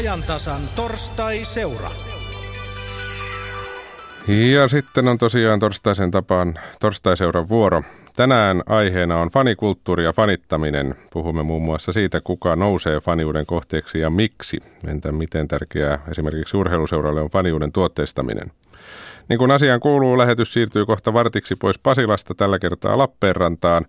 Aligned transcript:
ajantasan 0.00 0.60
torstai-seura. 0.76 1.90
Ja 4.28 4.68
sitten 4.68 5.08
on 5.08 5.18
tosiaan 5.18 5.60
torstaisen 5.60 6.10
tapaan 6.10 6.58
torstaiseuran 6.80 7.48
vuoro. 7.48 7.82
Tänään 8.16 8.62
aiheena 8.66 9.20
on 9.20 9.28
fanikulttuuri 9.28 10.04
ja 10.04 10.12
fanittaminen. 10.12 10.94
Puhumme 11.12 11.42
muun 11.42 11.62
muassa 11.62 11.92
siitä, 11.92 12.20
kuka 12.20 12.56
nousee 12.56 13.00
faniuden 13.00 13.46
kohteeksi 13.46 14.00
ja 14.00 14.10
miksi. 14.10 14.58
Entä 14.88 15.12
miten 15.12 15.48
tärkeää 15.48 15.98
esimerkiksi 16.10 16.56
urheiluseuralle 16.56 17.20
on 17.20 17.30
faniuden 17.30 17.72
tuotteistaminen. 17.72 18.52
Niin 19.28 19.38
kuin 19.38 19.50
asiaan 19.50 19.80
kuuluu, 19.80 20.18
lähetys 20.18 20.52
siirtyy 20.52 20.86
kohta 20.86 21.12
vartiksi 21.12 21.56
pois 21.56 21.78
Pasilasta, 21.78 22.34
tällä 22.34 22.58
kertaa 22.58 22.98
Lappeenrantaan. 22.98 23.86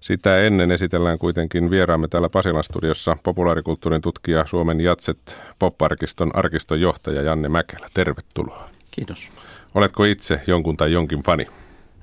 Sitä 0.00 0.38
ennen 0.42 0.70
esitellään 0.70 1.18
kuitenkin 1.18 1.70
vieraamme 1.70 2.08
täällä 2.08 2.28
Pasilan 2.28 2.64
studiossa 2.64 3.16
populaarikulttuurin 3.22 4.02
tutkija 4.02 4.46
Suomen 4.46 4.80
Jatset 4.80 5.36
Pop-arkiston 5.58 6.30
arkiston 6.34 6.80
johtaja 6.80 7.22
Janne 7.22 7.48
Mäkelä. 7.48 7.88
Tervetuloa. 7.94 8.68
Kiitos. 8.90 9.30
Oletko 9.74 10.04
itse 10.04 10.40
jonkun 10.46 10.76
tai 10.76 10.92
jonkin 10.92 11.22
fani? 11.22 11.46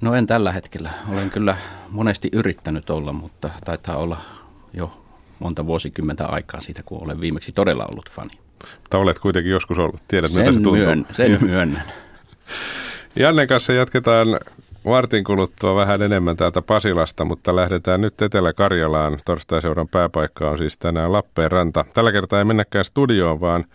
No 0.01 0.15
en 0.15 0.27
tällä 0.27 0.51
hetkellä. 0.51 0.89
Olen 1.11 1.29
kyllä 1.29 1.57
monesti 1.89 2.29
yrittänyt 2.31 2.89
olla, 2.89 3.13
mutta 3.13 3.49
taitaa 3.65 3.97
olla 3.97 4.17
jo 4.73 5.03
monta 5.39 5.65
vuosikymmentä 5.65 6.25
aikaa 6.25 6.61
siitä, 6.61 6.83
kun 6.85 7.03
olen 7.03 7.21
viimeksi 7.21 7.51
todella 7.51 7.85
ollut 7.85 8.09
fani. 8.09 8.31
Mutta 8.77 8.97
olet 8.97 9.19
kuitenkin 9.19 9.51
joskus 9.51 9.77
ollut. 9.77 10.01
Tiedät, 10.07 10.31
sen 10.31 10.39
miltä 10.39 10.51
se 10.51 10.53
tuntuu. 10.53 10.75
Myön, 10.75 11.05
sen 11.11 11.37
myönnän. 11.41 11.83
Janne 13.15 13.47
kanssa 13.47 13.73
jatketaan 13.73 14.27
vartin 14.85 15.23
kuluttua 15.23 15.75
vähän 15.75 16.01
enemmän 16.01 16.37
täältä 16.37 16.61
Pasilasta, 16.61 17.25
mutta 17.25 17.55
lähdetään 17.55 18.01
nyt 18.01 18.21
Etelä-Karjalaan. 18.21 19.19
Torstaiseuran 19.25 19.87
pääpaikka 19.87 20.49
on 20.49 20.57
siis 20.57 20.77
tänään 20.77 21.11
Lappeenranta. 21.11 21.85
Tällä 21.93 22.11
kertaa 22.11 22.39
ei 22.39 22.45
mennäkään 22.45 22.85
studioon, 22.85 23.41
vaan 23.41 23.65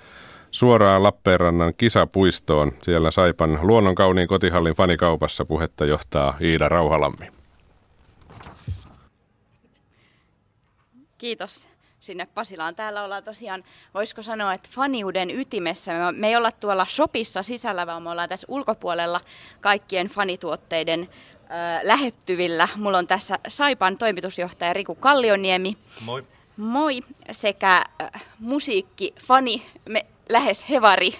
suoraan 0.56 1.02
Lappeenrannan 1.02 1.74
kisapuistoon. 1.74 2.72
Siellä 2.82 3.10
Saipan 3.10 3.58
luonnon 3.62 3.94
kauniin 3.94 4.28
kotihallin 4.28 4.74
fanikaupassa 4.74 5.44
puhetta 5.44 5.84
johtaa 5.84 6.36
Iida 6.40 6.68
Rauhalammi. 6.68 7.26
Kiitos 11.18 11.68
sinne 12.00 12.26
Pasilaan. 12.34 12.76
Täällä 12.76 13.04
ollaan 13.04 13.24
tosiaan, 13.24 13.64
voisiko 13.94 14.22
sanoa, 14.22 14.52
että 14.54 14.68
faniuden 14.72 15.30
ytimessä. 15.30 15.92
Me 16.12 16.28
ei 16.28 16.36
olla 16.36 16.52
tuolla 16.52 16.86
shopissa 16.88 17.42
sisällä, 17.42 17.86
vaan 17.86 18.02
me 18.02 18.10
ollaan 18.10 18.28
tässä 18.28 18.46
ulkopuolella 18.50 19.20
kaikkien 19.60 20.06
fanituotteiden 20.06 21.00
äh, 21.00 21.80
lähettyvillä. 21.82 22.68
Mulla 22.76 22.98
on 22.98 23.06
tässä 23.06 23.38
Saipan 23.48 23.98
toimitusjohtaja 23.98 24.72
Riku 24.72 24.94
Kallioniemi. 24.94 25.76
Moi. 26.00 26.24
Moi. 26.56 27.00
Sekä 27.30 27.84
äh, 28.02 28.24
musiikkifani, 28.38 29.62
me, 29.88 30.06
lähes 30.28 30.68
hevari, 30.70 31.18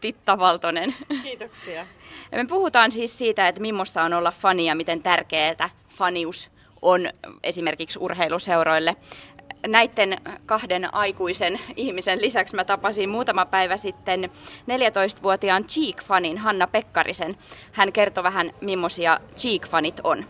Titta 0.00 0.38
Valtonen. 0.38 0.94
Kiitoksia. 1.22 1.86
Ja 2.32 2.38
me 2.38 2.44
puhutaan 2.44 2.92
siis 2.92 3.18
siitä, 3.18 3.48
että 3.48 3.60
millaista 3.60 4.02
on 4.02 4.12
olla 4.12 4.30
fani 4.30 4.66
ja 4.66 4.74
miten 4.74 5.02
tärkeää 5.02 5.70
fanius 5.88 6.50
on 6.82 7.10
esimerkiksi 7.42 7.98
urheiluseuroille 7.98 8.96
näiden 9.66 10.16
kahden 10.46 10.94
aikuisen 10.94 11.60
ihmisen 11.76 12.20
lisäksi 12.22 12.56
mä 12.56 12.64
tapasin 12.64 13.08
muutama 13.08 13.46
päivä 13.46 13.76
sitten 13.76 14.30
14-vuotiaan 14.60 15.64
Cheek-fanin 15.64 16.38
Hanna 16.38 16.66
Pekkarisen. 16.66 17.36
Hän 17.72 17.92
kertoi 17.92 18.24
vähän, 18.24 18.52
millaisia 18.60 19.20
Cheek-fanit 19.36 20.00
on. 20.04 20.26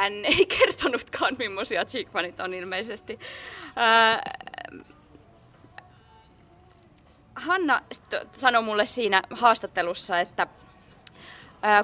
Hän 0.00 0.24
ei 0.38 0.46
kertonutkaan, 0.46 1.36
millaisia 1.38 1.84
cheekfanit 1.84 2.40
on 2.40 2.54
ilmeisesti. 2.54 3.18
Hanna 7.34 7.80
sanoi 8.32 8.62
mulle 8.62 8.86
siinä 8.86 9.22
haastattelussa, 9.30 10.20
että 10.20 10.46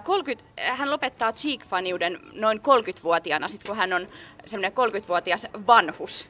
30, 0.04 0.44
hän 0.74 0.90
lopettaa 0.90 1.32
cheekfaniuden 1.32 2.20
noin 2.32 2.58
30-vuotiaana, 2.58 3.48
sit 3.48 3.64
kun 3.64 3.76
hän 3.76 3.92
on 3.92 4.08
semmoinen 4.46 4.72
30-vuotias 4.72 5.46
vanhus. 5.66 6.28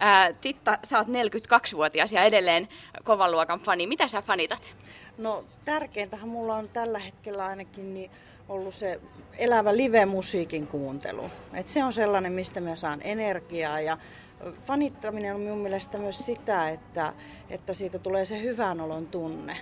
Ää, 0.00 0.32
Titta, 0.32 0.78
sä 0.84 0.98
oot 0.98 1.08
42-vuotias 1.08 2.12
ja 2.12 2.22
edelleen 2.22 2.68
kovan 3.04 3.30
luokan 3.30 3.60
fani. 3.60 3.86
Mitä 3.86 4.08
sä 4.08 4.22
fanitat? 4.22 4.74
No 5.18 5.44
tärkeintähän 5.64 6.28
mulla 6.28 6.54
on 6.54 6.68
tällä 6.68 6.98
hetkellä 6.98 7.46
ainakin 7.46 7.94
niin 7.94 8.10
ollut 8.48 8.74
se 8.74 9.00
elävä 9.38 9.76
live-musiikin 9.76 10.66
kuuntelu. 10.66 11.30
Et 11.54 11.68
se 11.68 11.84
on 11.84 11.92
sellainen, 11.92 12.32
mistä 12.32 12.60
mä 12.60 12.76
saan 12.76 13.00
energiaa 13.04 13.80
ja 13.80 13.98
fanittaminen 14.66 15.34
on 15.34 15.40
minun 15.40 15.58
mielestä 15.58 15.98
myös 15.98 16.18
sitä, 16.18 16.68
että, 16.68 17.12
että 17.50 17.72
siitä 17.72 17.98
tulee 17.98 18.24
se 18.24 18.42
hyvän 18.42 18.80
olon 18.80 19.06
tunne 19.06 19.56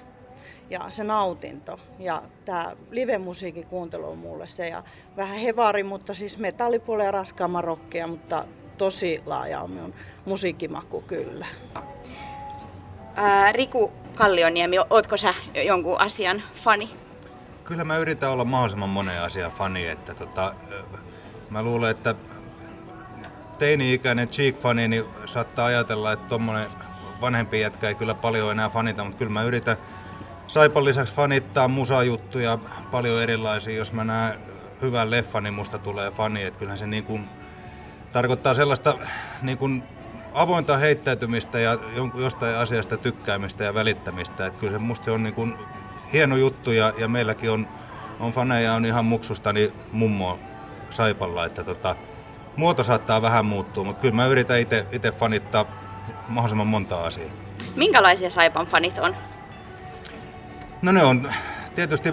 ja 0.70 0.80
se 0.90 1.04
nautinto. 1.04 1.80
Ja 1.98 2.22
tämä 2.44 2.76
live-musiikin 2.90 3.66
kuuntelu 3.66 4.08
on 4.08 4.18
mulle 4.18 4.48
se 4.48 4.68
ja 4.68 4.82
vähän 5.16 5.38
hevari, 5.38 5.82
mutta 5.82 6.14
siis 6.14 6.38
metallipuolella 6.38 7.10
raskaamman 7.10 7.64
rockia, 7.64 8.06
mutta 8.06 8.44
tosi 8.78 9.22
laaja 9.26 9.60
on 9.60 9.70
minun 9.70 9.94
musiikkimaku 10.24 11.00
kyllä. 11.00 11.46
Ää, 13.14 13.52
Riku 13.52 13.92
Kallioniemi, 14.14 14.76
ootko 14.90 15.16
sä 15.16 15.34
jonkun 15.54 16.00
asian 16.00 16.42
fani? 16.52 17.05
Kyllä 17.66 17.84
mä 17.84 17.96
yritän 17.96 18.30
olla 18.30 18.44
mahdollisimman 18.44 18.88
monen 18.88 19.22
asian 19.22 19.52
fani, 19.52 19.86
että 19.86 20.14
tota, 20.14 20.54
mä 21.50 21.62
luulen, 21.62 21.90
että 21.90 22.14
teini-ikäinen 23.58 24.28
Cheek-fani 24.28 24.88
niin 24.88 25.04
saattaa 25.26 25.66
ajatella, 25.66 26.12
että 26.12 26.28
tuommoinen 26.28 26.70
vanhempi 27.20 27.60
jätkä 27.60 27.88
ei 27.88 27.94
kyllä 27.94 28.14
paljon 28.14 28.52
enää 28.52 28.68
fanita, 28.68 29.04
mutta 29.04 29.18
kyllä 29.18 29.32
mä 29.32 29.42
yritän 29.42 29.76
Saipan 30.46 30.84
lisäksi 30.84 31.14
fanittaa 31.14 31.68
musajuttuja, 31.68 32.58
paljon 32.90 33.22
erilaisia. 33.22 33.76
Jos 33.76 33.92
mä 33.92 34.04
näen 34.04 34.40
hyvän 34.82 35.10
leffan, 35.10 35.42
niin 35.42 35.54
musta 35.54 35.78
tulee 35.78 36.10
fani. 36.10 36.42
Että 36.42 36.58
kyllähän 36.58 36.78
se 36.78 36.86
niin 36.86 37.04
kuin, 37.04 37.28
tarkoittaa 38.12 38.54
sellaista 38.54 38.98
niin 39.42 39.58
kuin 39.58 39.82
avointa 40.34 40.76
heittäytymistä 40.76 41.58
ja 41.58 41.78
jostain 42.14 42.56
asiasta 42.56 42.96
tykkäämistä 42.96 43.64
ja 43.64 43.74
välittämistä. 43.74 44.46
Että 44.46 44.60
kyllä 44.60 44.72
se 44.72 44.78
musta 44.78 45.04
se 45.04 45.10
on 45.10 45.22
niin 45.22 45.34
kuin 45.34 45.58
hieno 46.12 46.36
juttu 46.36 46.72
ja, 46.72 46.92
ja 46.98 47.08
meilläkin 47.08 47.50
on, 47.50 47.68
on 48.20 48.32
faneja 48.32 48.74
on 48.74 48.86
ihan 48.86 49.04
muksustani 49.04 49.72
mummo 49.92 50.38
Saipalla, 50.90 51.46
että 51.46 51.64
tota, 51.64 51.96
muoto 52.56 52.84
saattaa 52.84 53.22
vähän 53.22 53.46
muuttua, 53.46 53.84
mutta 53.84 54.00
kyllä 54.00 54.14
mä 54.14 54.26
yritän 54.26 54.60
itse 54.92 55.12
fanittaa 55.18 55.66
mahdollisimman 56.28 56.66
monta 56.66 57.04
asiaa. 57.04 57.30
Minkälaisia 57.76 58.30
Saipan 58.30 58.66
fanit 58.66 58.98
on? 58.98 59.16
No 60.82 60.92
ne 60.92 61.04
on 61.04 61.32
tietysti 61.74 62.12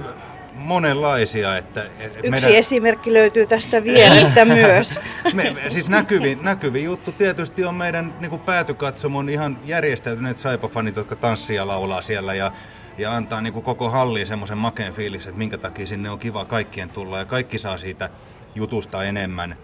monenlaisia. 0.53 1.58
Että, 1.58 1.84
Yksi 1.84 2.30
meidän... 2.30 2.52
esimerkki 2.52 3.14
löytyy 3.14 3.48
tästä 3.48 3.84
vierestä 3.84 4.46
myös. 4.56 5.00
Me, 5.34 5.56
siis 5.70 5.90
näkyvin, 5.90 6.40
näkyvin 6.42 6.84
juttu 6.84 7.12
tietysti 7.12 7.66
on 7.66 7.76
meidän 7.76 8.14
niin 8.20 8.40
päätykatsomon 8.40 9.30
ihan 9.30 9.59
järjestäytyneet 9.66 10.38
saipafanit, 10.38 10.96
jotka 10.96 11.16
tanssia 11.16 11.56
ja 11.56 11.68
laulaa 11.68 12.02
siellä 12.02 12.34
ja 12.34 12.52
ja 12.98 13.16
antaa 13.16 13.42
niin 13.42 13.54
kuin 13.54 13.64
koko 13.64 13.90
halliin 13.90 14.28
semmoisen 14.28 14.58
makeen 14.58 14.94
fiiliksen, 14.94 15.30
että 15.30 15.38
minkä 15.38 15.58
takia 15.58 15.88
sinne 15.88 16.09
on 16.09 16.20
kiva 16.20 16.46
kaikkien 16.46 16.90
tulla 16.90 17.20
ja 17.20 17.26
kaikki 17.26 17.58
saa 17.58 17.78
siitä 17.78 18.09
jutusta 18.56 19.03
enemmän. 19.03 19.58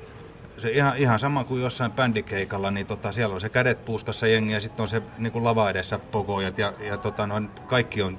Se 0.57 0.71
ihan, 0.71 0.97
ihan 0.97 1.19
sama 1.19 1.43
kuin 1.43 1.61
jossain 1.61 1.91
bändikeikalla, 1.91 2.71
niin 2.71 2.87
tota, 2.87 3.11
siellä 3.11 3.33
on 3.33 3.41
se 3.41 3.49
kädet 3.49 3.85
puuskassa 3.85 4.27
jengi 4.27 4.53
ja 4.53 4.61
sitten 4.61 4.81
on 4.81 4.87
se 4.87 5.01
niin 5.17 5.31
kuin 5.31 5.43
lava 5.43 5.69
edessä 5.69 5.99
pokojat 5.99 6.57
ja, 6.57 6.73
ja 6.79 6.97
tota, 6.97 7.27
noin, 7.27 7.49
kaikki 7.67 8.01
on 8.01 8.17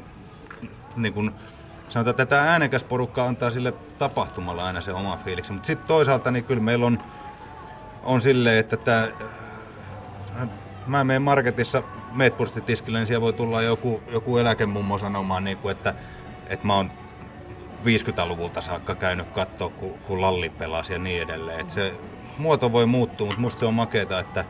niin 0.96 1.12
kuin, 1.12 1.32
sanotaan, 1.88 2.10
että 2.10 2.26
tämä 2.26 2.42
äänekäs 2.42 2.84
porukka 2.84 3.26
antaa 3.26 3.50
sille 3.50 3.72
tapahtumalla 3.98 4.66
aina 4.66 4.80
se 4.80 4.92
oma 4.92 5.16
fiiliksi. 5.16 5.52
Mutta 5.52 5.66
sitten 5.66 5.88
toisaalta 5.88 6.30
niin 6.30 6.44
kyllä 6.44 6.62
meillä 6.62 6.86
on, 6.86 6.98
on 8.02 8.20
silleen, 8.20 8.58
että 8.58 8.76
tämä, 8.76 9.08
mä 10.86 11.04
menen 11.04 11.22
marketissa 11.22 11.82
meetpurstitiskille, 12.12 12.98
niin 12.98 13.06
siellä 13.06 13.20
voi 13.20 13.32
tulla 13.32 13.62
joku, 13.62 14.00
joku 14.12 14.36
eläkemummo 14.36 14.98
sanomaan, 14.98 15.44
niin 15.44 15.56
kuin, 15.56 15.72
että, 15.72 15.94
että 16.46 16.66
mä 16.66 16.76
oon 16.76 16.90
50-luvulta 17.84 18.60
saakka 18.60 18.94
käynyt 18.94 19.28
katsoa, 19.28 19.68
kun, 19.68 19.98
kun 19.98 20.20
lalli 20.20 20.50
pelasi 20.50 20.92
ja 20.92 20.98
niin 20.98 21.22
edelleen. 21.22 21.60
Että 21.60 21.72
se 21.72 21.94
muoto 22.38 22.72
voi 22.72 22.86
muuttua, 22.86 23.26
mutta 23.26 23.40
musta 23.40 23.60
se 23.60 23.66
on 23.66 23.74
makeeta, 23.74 24.20
että, 24.20 24.44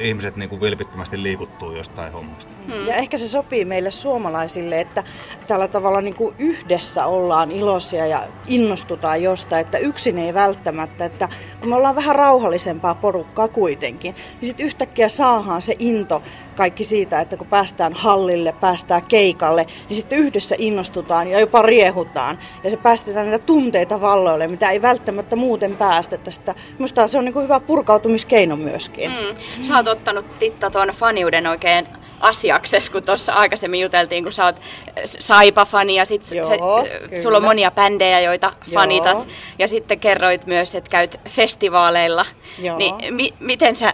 ihmiset 0.00 0.36
niin 0.36 0.48
kuin 0.48 0.60
vilpittömästi 0.60 1.22
liikuttuu 1.22 1.72
jostain 1.72 2.12
hommasta. 2.12 2.52
Hmm. 2.66 2.86
Ja 2.86 2.94
ehkä 2.94 3.18
se 3.18 3.28
sopii 3.28 3.64
meille 3.64 3.90
suomalaisille, 3.90 4.80
että 4.80 5.04
tällä 5.46 5.68
tavalla 5.68 6.00
niin 6.00 6.14
kuin 6.14 6.34
yhdessä 6.38 7.06
ollaan 7.06 7.50
iloisia 7.50 8.06
ja 8.06 8.22
innostutaan 8.46 9.22
jostain, 9.22 9.60
että 9.60 9.78
yksin 9.78 10.18
ei 10.18 10.34
välttämättä, 10.34 11.04
että 11.04 11.28
kun 11.60 11.68
me 11.68 11.76
ollaan 11.76 11.96
vähän 11.96 12.16
rauhallisempaa 12.16 12.94
porukkaa 12.94 13.48
kuitenkin, 13.48 14.14
niin 14.14 14.46
sitten 14.48 14.66
yhtäkkiä 14.66 15.08
saahan 15.08 15.62
se 15.62 15.76
into 15.78 16.22
kaikki 16.60 16.84
siitä, 16.84 17.20
että 17.20 17.36
kun 17.36 17.46
päästään 17.46 17.92
hallille, 17.92 18.52
päästään 18.60 19.02
keikalle, 19.08 19.66
niin 19.88 19.96
sitten 19.96 20.18
yhdessä 20.18 20.54
innostutaan 20.58 21.28
ja 21.28 21.40
jopa 21.40 21.62
riehutaan. 21.62 22.38
Ja 22.64 22.70
se 22.70 22.76
päästetään 22.76 23.26
niitä 23.26 23.46
tunteita 23.46 24.00
valloille, 24.00 24.46
mitä 24.46 24.70
ei 24.70 24.82
välttämättä 24.82 25.36
muuten 25.36 25.76
päästä 25.76 26.18
tästä. 26.18 26.54
Minusta 26.78 27.08
se 27.08 27.18
on 27.18 27.24
niin 27.24 27.32
kuin 27.32 27.42
hyvä 27.42 27.60
purkautumiskeino 27.60 28.56
myöskin. 28.56 29.10
Mm. 29.10 29.62
Sä 29.62 29.76
oot 29.76 29.88
ottanut 29.88 30.38
Titta 30.38 30.70
tuon 30.70 30.88
faniuden 30.88 31.46
oikein 31.46 31.86
asiaksesi, 32.20 32.90
kun 32.90 33.02
tuossa 33.02 33.32
aikaisemmin 33.32 33.80
juteltiin, 33.80 34.22
kun 34.22 34.32
sä 34.32 34.44
oot 34.44 34.60
Saipa-fani 35.04 35.94
ja 35.94 36.04
sit 36.04 36.22
Joo, 36.32 36.44
se, 36.44 37.22
sulla 37.22 37.36
on 37.36 37.44
monia 37.44 37.70
bändejä, 37.70 38.20
joita 38.20 38.52
fanitat. 38.74 39.12
Joo. 39.12 39.26
Ja 39.58 39.68
sitten 39.68 40.00
kerroit 40.00 40.46
myös, 40.46 40.74
että 40.74 40.90
käyt 40.90 41.20
festivaaleilla. 41.28 42.26
Joo. 42.58 42.78
Niin 42.78 43.14
mi- 43.14 43.34
miten 43.40 43.76
sä, 43.76 43.92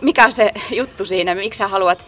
mikä 0.00 0.24
on 0.24 0.32
se 0.32 0.52
juttu 0.70 1.04
siinä, 1.04 1.34
miksi 1.34 1.58
sä 1.58 1.68
haluat 1.68 2.04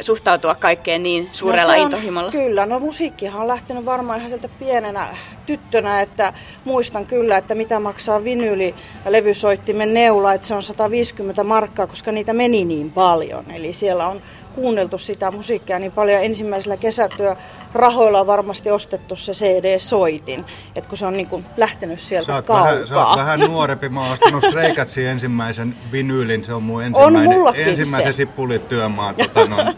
suhtautua 0.00 0.54
kaikkeen 0.54 1.02
niin 1.02 1.28
suurella 1.32 1.72
no 1.72 1.78
on, 1.78 1.84
intohimolla? 1.84 2.30
Kyllä, 2.30 2.66
no 2.66 2.78
musiikkihan 2.78 3.40
on 3.40 3.48
lähtenyt 3.48 3.84
varmaan 3.84 4.18
ihan 4.18 4.30
sieltä 4.30 4.48
pienenä 4.48 5.06
tyttönä, 5.46 6.00
että 6.00 6.32
muistan 6.64 7.06
kyllä, 7.06 7.36
että 7.36 7.54
mitä 7.54 7.80
maksaa 7.80 8.24
vinyyli 8.24 8.74
levysoittimen 9.08 9.94
neula, 9.94 10.32
että 10.32 10.46
se 10.46 10.54
on 10.54 10.62
150 10.62 11.44
markkaa, 11.44 11.86
koska 11.86 12.12
niitä 12.12 12.32
meni 12.32 12.64
niin 12.64 12.90
paljon. 12.90 13.44
Eli 13.54 13.72
siellä 13.72 14.08
on 14.08 14.22
kuunneltu 14.56 14.98
sitä 14.98 15.30
musiikkia 15.30 15.78
niin 15.78 15.92
paljon. 15.92 16.24
Ensimmäisellä 16.24 16.76
kesätyörahoilla 16.76 18.20
on 18.20 18.26
varmasti 18.26 18.70
ostettu 18.70 19.16
se 19.16 19.32
CD-soitin, 19.32 20.44
että 20.76 20.88
kun 20.88 20.98
se 20.98 21.06
on 21.06 21.12
niin 21.12 21.28
kuin 21.28 21.44
lähtenyt 21.56 22.00
sieltä 22.00 22.26
sä 22.26 22.32
kaukaa. 22.32 22.64
Vähän, 22.64 22.88
sä 22.88 23.06
oot 23.06 23.18
vähän 23.18 23.40
nuorempi, 23.40 23.88
mä 23.88 24.00
oon 24.00 24.12
ostanut 24.12 24.44
Stray 24.44 24.74
ensimmäisen 25.10 25.76
vinyylin, 25.92 26.44
se 26.44 26.54
on 26.54 26.62
mun 26.62 26.82
ensimmäinen, 26.82 27.38
on 27.42 27.56
ensimmäisen 27.56 28.12
se. 28.12 28.16
sippulityömaa, 28.16 29.14
tota, 29.14 29.46
no, 29.46 29.74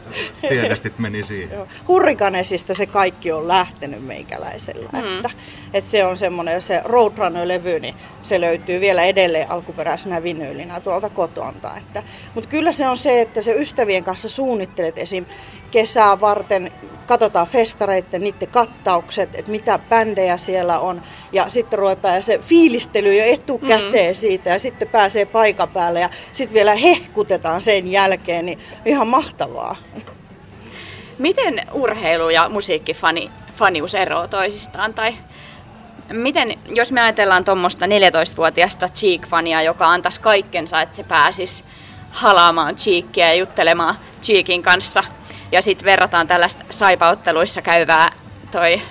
tiedestit 0.49 0.99
meni 0.99 1.23
siihen. 1.23 1.59
Hurrikanesista 1.89 2.75
se 2.75 2.87
kaikki 2.87 3.33
on 3.33 3.49
lähtenyt 3.49 4.07
meikäläisellä, 4.07 4.89
mm. 4.93 5.17
että, 5.17 5.31
että 5.75 5.91
se 5.91 6.05
on 6.05 6.17
semmoinen, 6.17 6.63
se 6.63 6.83
Roadrunner-levy, 6.85 7.81
niin 7.81 7.95
se 8.23 8.41
löytyy 8.41 8.81
vielä 8.81 9.05
edelleen 9.05 9.51
alkuperäisenä 9.51 10.23
vinyylinä 10.23 10.81
tuolta 10.81 11.09
kotonta. 11.09 11.77
Että, 11.77 12.03
mutta 12.35 12.51
kyllä 12.51 12.73
se 12.73 12.89
on 12.89 12.97
se, 12.97 13.21
että 13.21 13.43
se 13.43 13.53
ystävien 13.53 14.05
kanssa 14.05 14.29
suunnittelet 14.69 14.99
esim. 14.99 15.27
kesää 15.71 16.21
varten, 16.21 16.73
katsotaan 17.07 17.47
festareiden, 17.47 18.21
niiden 18.21 18.49
kattaukset, 18.49 19.35
että 19.35 19.51
mitä 19.51 19.79
bändejä 19.79 20.37
siellä 20.37 20.79
on, 20.79 21.03
ja 21.33 21.49
sitten 21.49 21.79
ruvetaan 21.79 22.15
ja 22.15 22.23
se 22.23 22.39
fiilistely 22.39 23.17
jo 23.17 23.25
etukäteen 23.25 24.11
mm. 24.11 24.15
siitä, 24.15 24.51
ja 24.51 24.59
sitten 24.59 24.89
pääsee 24.89 25.25
paikan 25.25 25.69
päälle, 25.69 26.01
ja 26.01 26.11
sitten 26.33 26.55
vielä 26.55 26.75
hehkutetaan 26.75 27.61
sen 27.61 27.91
jälkeen, 27.91 28.47
niin 28.47 28.59
ihan 28.85 29.07
mahtavaa. 29.07 29.77
Miten 31.19 31.67
urheilu 31.73 32.31
ja 32.31 32.49
musiikkifani 32.49 33.31
fanius 33.55 33.95
eroaa 33.95 34.29
toisistaan, 34.29 34.95
tai 34.95 35.15
Miten, 36.13 36.59
jos 36.75 36.93
me 36.93 37.01
ajatellaan 37.01 37.45
tuommoista 37.45 37.87
14-vuotiaasta 37.87 38.87
Cheek-fania, 38.87 39.63
joka 39.65 39.87
antaisi 39.89 40.21
kaikkensa, 40.21 40.81
että 40.81 40.97
se 40.97 41.03
pääsisi 41.03 41.65
halaamaan 42.11 42.77
Cheekkiä 42.77 43.27
ja 43.27 43.35
juttelemaan 43.35 43.95
Cheekin 44.19 44.63
kanssa, 44.63 45.05
ja 45.53 45.63
sitten 45.63 45.85
verrataan 45.85 46.27
tällaista 46.29 46.65
saipautteluissa 46.71 47.63
käyvää 47.63 48.07
toi 48.51 48.83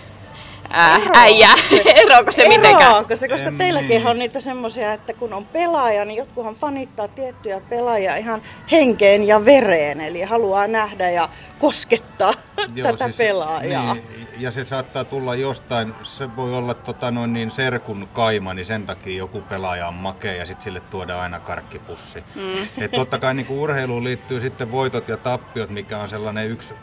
ää, 0.70 0.98
äijä. 1.14 1.50
Eroako 2.04 2.32
se 2.32 2.48
mitenkään? 2.48 2.92
Eroako 2.92 3.16
se, 3.16 3.28
koska 3.28 3.48
en 3.48 3.58
teilläkin 3.58 3.90
niin. 3.90 4.08
on 4.08 4.20
niitä 4.20 4.40
semmoisia, 4.40 4.94
että 4.94 5.14
kun 5.14 5.34
on 5.34 5.46
pelaaja, 5.46 6.06
niin 6.06 6.18
jotkuhan 6.18 6.56
fanittaa 6.56 7.08
tiettyjä 7.08 7.62
pelaajia 7.70 8.16
ihan 8.16 8.42
henkeen 8.72 9.28
ja 9.28 9.46
vereen, 9.46 10.02
eli 10.02 10.22
haluaa 10.22 10.68
nähdä 10.68 11.10
ja 11.10 11.30
koskettaa 11.60 12.34
Joo, 12.76 12.92
tätä 12.92 13.06
siis, 13.06 13.18
pelaajaa. 13.18 13.94
Niin, 13.94 14.28
ja 14.38 14.52
se 14.52 14.64
saattaa 14.64 15.04
tulla 15.04 15.36
jostain, 15.36 15.94
se 16.04 16.36
voi 16.36 16.56
olla 16.56 16.74
tota 16.74 17.12
noin 17.12 17.34
niin 17.34 17.52
serkun 17.52 18.10
kaima, 18.14 18.54
niin 18.54 18.66
sen 18.66 18.86
takia 18.86 19.18
joku 19.18 19.42
pelaaja 19.42 19.88
on 19.88 19.94
makea 19.94 20.34
ja 20.34 20.46
sitten 20.46 20.64
sille 20.64 20.80
tuodaan 20.80 21.22
aina 21.22 21.40
karkkipussi. 21.40 22.24
Mm. 22.36 22.68
Et 22.84 22.92
totta 22.92 23.20
kai 23.20 23.34
niin 23.34 23.50
urheiluun 23.50 24.04
liittyy 24.04 24.40
sitten 24.40 24.72
voitot 24.72 25.10
ja 25.10 25.18
tappiot, 25.18 25.70
mikä 25.70 25.98
on 25.98 26.10
sellainen 26.10 26.48
yksi 26.50 26.74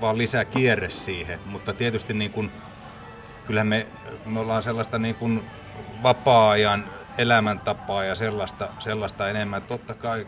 vaan 0.00 0.18
lisää 0.18 0.44
kierre 0.44 0.90
siihen, 0.90 1.40
mutta 1.46 1.72
tietysti 1.72 2.14
niin 2.14 2.30
kuin 2.30 2.50
kyllähän 3.46 3.66
me, 3.66 3.86
me 4.26 4.40
ollaan 4.40 4.62
sellaista 4.62 4.98
niin 4.98 5.14
kuin 5.14 5.44
vapaa-ajan 6.02 6.84
elämäntapaa 7.18 8.04
ja 8.04 8.14
sellaista, 8.14 8.68
sellaista 8.78 9.28
enemmän. 9.28 9.62
Totta 9.62 9.94
kai 9.94 10.26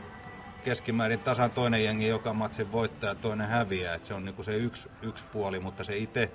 keskimäärin 0.65 1.19
tasan 1.19 1.51
toinen 1.51 1.85
jengi 1.85 2.09
joka 2.09 2.33
matsin 2.33 2.73
voittaa 2.73 3.09
ja 3.11 3.15
toinen 3.15 3.49
häviää. 3.49 3.95
Et 3.95 4.05
se 4.05 4.15
on 4.15 4.25
niin 4.25 4.35
kuin 4.35 4.45
se 4.45 4.57
yksi, 4.57 4.89
yksi 5.03 5.27
puoli, 5.33 5.61
mutta 5.61 5.85
se 5.85 5.97
itse 5.97 6.31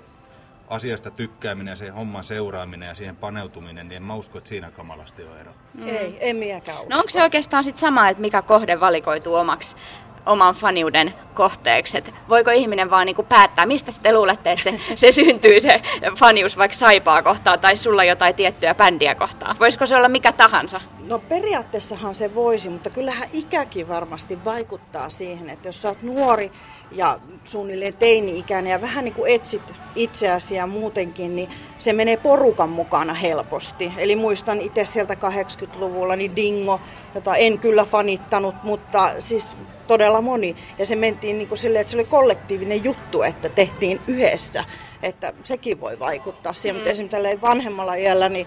asiasta 0.68 1.10
tykkääminen 1.10 1.72
ja 1.72 1.76
se 1.76 1.88
homman 1.88 2.24
seuraaminen 2.24 2.86
ja 2.86 2.94
siihen 2.94 3.16
paneutuminen, 3.16 3.88
niin 3.88 3.96
en 3.96 4.02
mä 4.02 4.14
usko, 4.14 4.38
että 4.38 4.48
siinä 4.48 4.70
kamalasti 4.70 5.24
on 5.24 5.38
ero. 5.38 5.52
Mm. 5.74 5.88
Ei, 5.88 6.16
en 6.20 6.36
minäkään 6.36 6.78
usko. 6.78 6.90
No 6.90 6.96
onko 6.96 7.10
se 7.10 7.22
oikeastaan 7.22 7.64
sitten 7.64 7.80
sama, 7.80 8.08
että 8.08 8.20
mikä 8.20 8.42
kohde 8.42 8.80
valikoituu 8.80 9.34
omaksi 9.34 9.76
oman 10.26 10.54
faniuden 10.54 11.14
kohteeksi. 11.34 11.98
Et 11.98 12.14
voiko 12.28 12.50
ihminen 12.50 12.90
vaan 12.90 13.06
niinku 13.06 13.22
päättää, 13.22 13.66
mistä 13.66 13.92
te 14.02 14.12
luulette, 14.12 14.52
että 14.52 14.64
se, 14.64 14.80
se 14.94 15.12
syntyy 15.12 15.60
se 15.60 15.82
fanius 16.16 16.58
vaikka 16.58 16.76
saipaa 16.76 17.22
kohtaan 17.22 17.60
tai 17.60 17.76
sulla 17.76 18.04
jotain 18.04 18.34
tiettyä 18.34 18.74
bändiä 18.74 19.14
kohtaan? 19.14 19.56
Voisiko 19.60 19.86
se 19.86 19.96
olla 19.96 20.08
mikä 20.08 20.32
tahansa? 20.32 20.80
No 21.10 21.18
periaatteessahan 21.18 22.14
se 22.14 22.34
voisi, 22.34 22.68
mutta 22.68 22.90
kyllähän 22.90 23.28
ikäkin 23.32 23.88
varmasti 23.88 24.44
vaikuttaa 24.44 25.08
siihen, 25.08 25.50
että 25.50 25.68
jos 25.68 25.82
sä 25.82 25.88
oot 25.88 26.02
nuori 26.02 26.52
ja 26.92 27.18
suunnilleen 27.44 27.94
teini-ikäinen 27.94 28.70
ja 28.70 28.80
vähän 28.80 29.04
niin 29.04 29.14
kuin 29.14 29.32
etsit 29.32 29.62
itseäsi 29.94 30.54
ja 30.54 30.66
muutenkin, 30.66 31.36
niin 31.36 31.48
se 31.78 31.92
menee 31.92 32.16
porukan 32.16 32.68
mukana 32.68 33.14
helposti. 33.14 33.92
Eli 33.98 34.16
muistan 34.16 34.60
itse 34.60 34.84
sieltä 34.84 35.14
80-luvulla 35.14 36.16
niin 36.16 36.36
Dingo, 36.36 36.80
jota 37.14 37.36
en 37.36 37.58
kyllä 37.58 37.84
fanittanut, 37.84 38.54
mutta 38.62 39.12
siis 39.18 39.56
todella 39.86 40.20
moni. 40.20 40.56
Ja 40.78 40.86
se 40.86 40.96
mentiin 40.96 41.38
niin 41.38 41.48
kuin 41.48 41.58
silleen, 41.58 41.80
että 41.80 41.90
se 41.90 41.96
oli 41.96 42.04
kollektiivinen 42.04 42.84
juttu, 42.84 43.22
että 43.22 43.48
tehtiin 43.48 44.00
yhdessä. 44.06 44.64
Että 45.02 45.32
sekin 45.44 45.80
voi 45.80 45.98
vaikuttaa 45.98 46.52
siihen, 46.52 46.76
mm. 46.76 46.78
mutta 46.78 46.90
esimerkiksi 46.90 47.42
vanhemmalla 47.42 47.94
iällä, 47.94 48.28
niin 48.28 48.46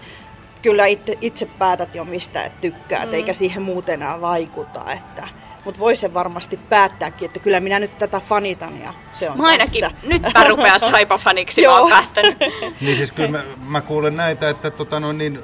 kyllä 0.64 0.86
itse, 0.86 1.18
itse 1.20 1.46
päätät 1.46 1.94
jo 1.94 2.04
mistä 2.04 2.42
et 2.42 2.60
tykkäät, 2.60 3.08
mm. 3.08 3.14
eikä 3.14 3.32
siihen 3.32 3.62
muuten 3.62 3.94
enää 3.94 4.20
vaikuta. 4.20 4.92
Että, 4.92 5.28
mutta 5.64 5.80
voi 5.80 5.96
sen 5.96 6.14
varmasti 6.14 6.56
päättääkin, 6.56 7.26
että 7.26 7.40
kyllä 7.40 7.60
minä 7.60 7.78
nyt 7.78 7.98
tätä 7.98 8.20
fanitan 8.20 8.80
ja 8.80 8.94
se 9.12 9.30
on 9.30 9.36
Mä 9.40 9.46
ainakin 9.46 9.80
tässä. 9.80 9.96
nyt 10.06 10.22
mä 10.34 10.44
rupean 10.44 10.80
saipa-faniksi, 10.90 11.66
mä 11.66 11.78
oon 11.78 11.90
päättänyt. 11.90 12.38
niin 12.80 12.96
siis 12.96 13.12
kyllä 13.12 13.28
mä, 13.28 13.44
mä 13.66 13.80
kuulen 13.80 14.16
näitä, 14.16 14.48
että 14.48 14.70
tota 14.70 15.00
no, 15.00 15.12
niin, 15.12 15.42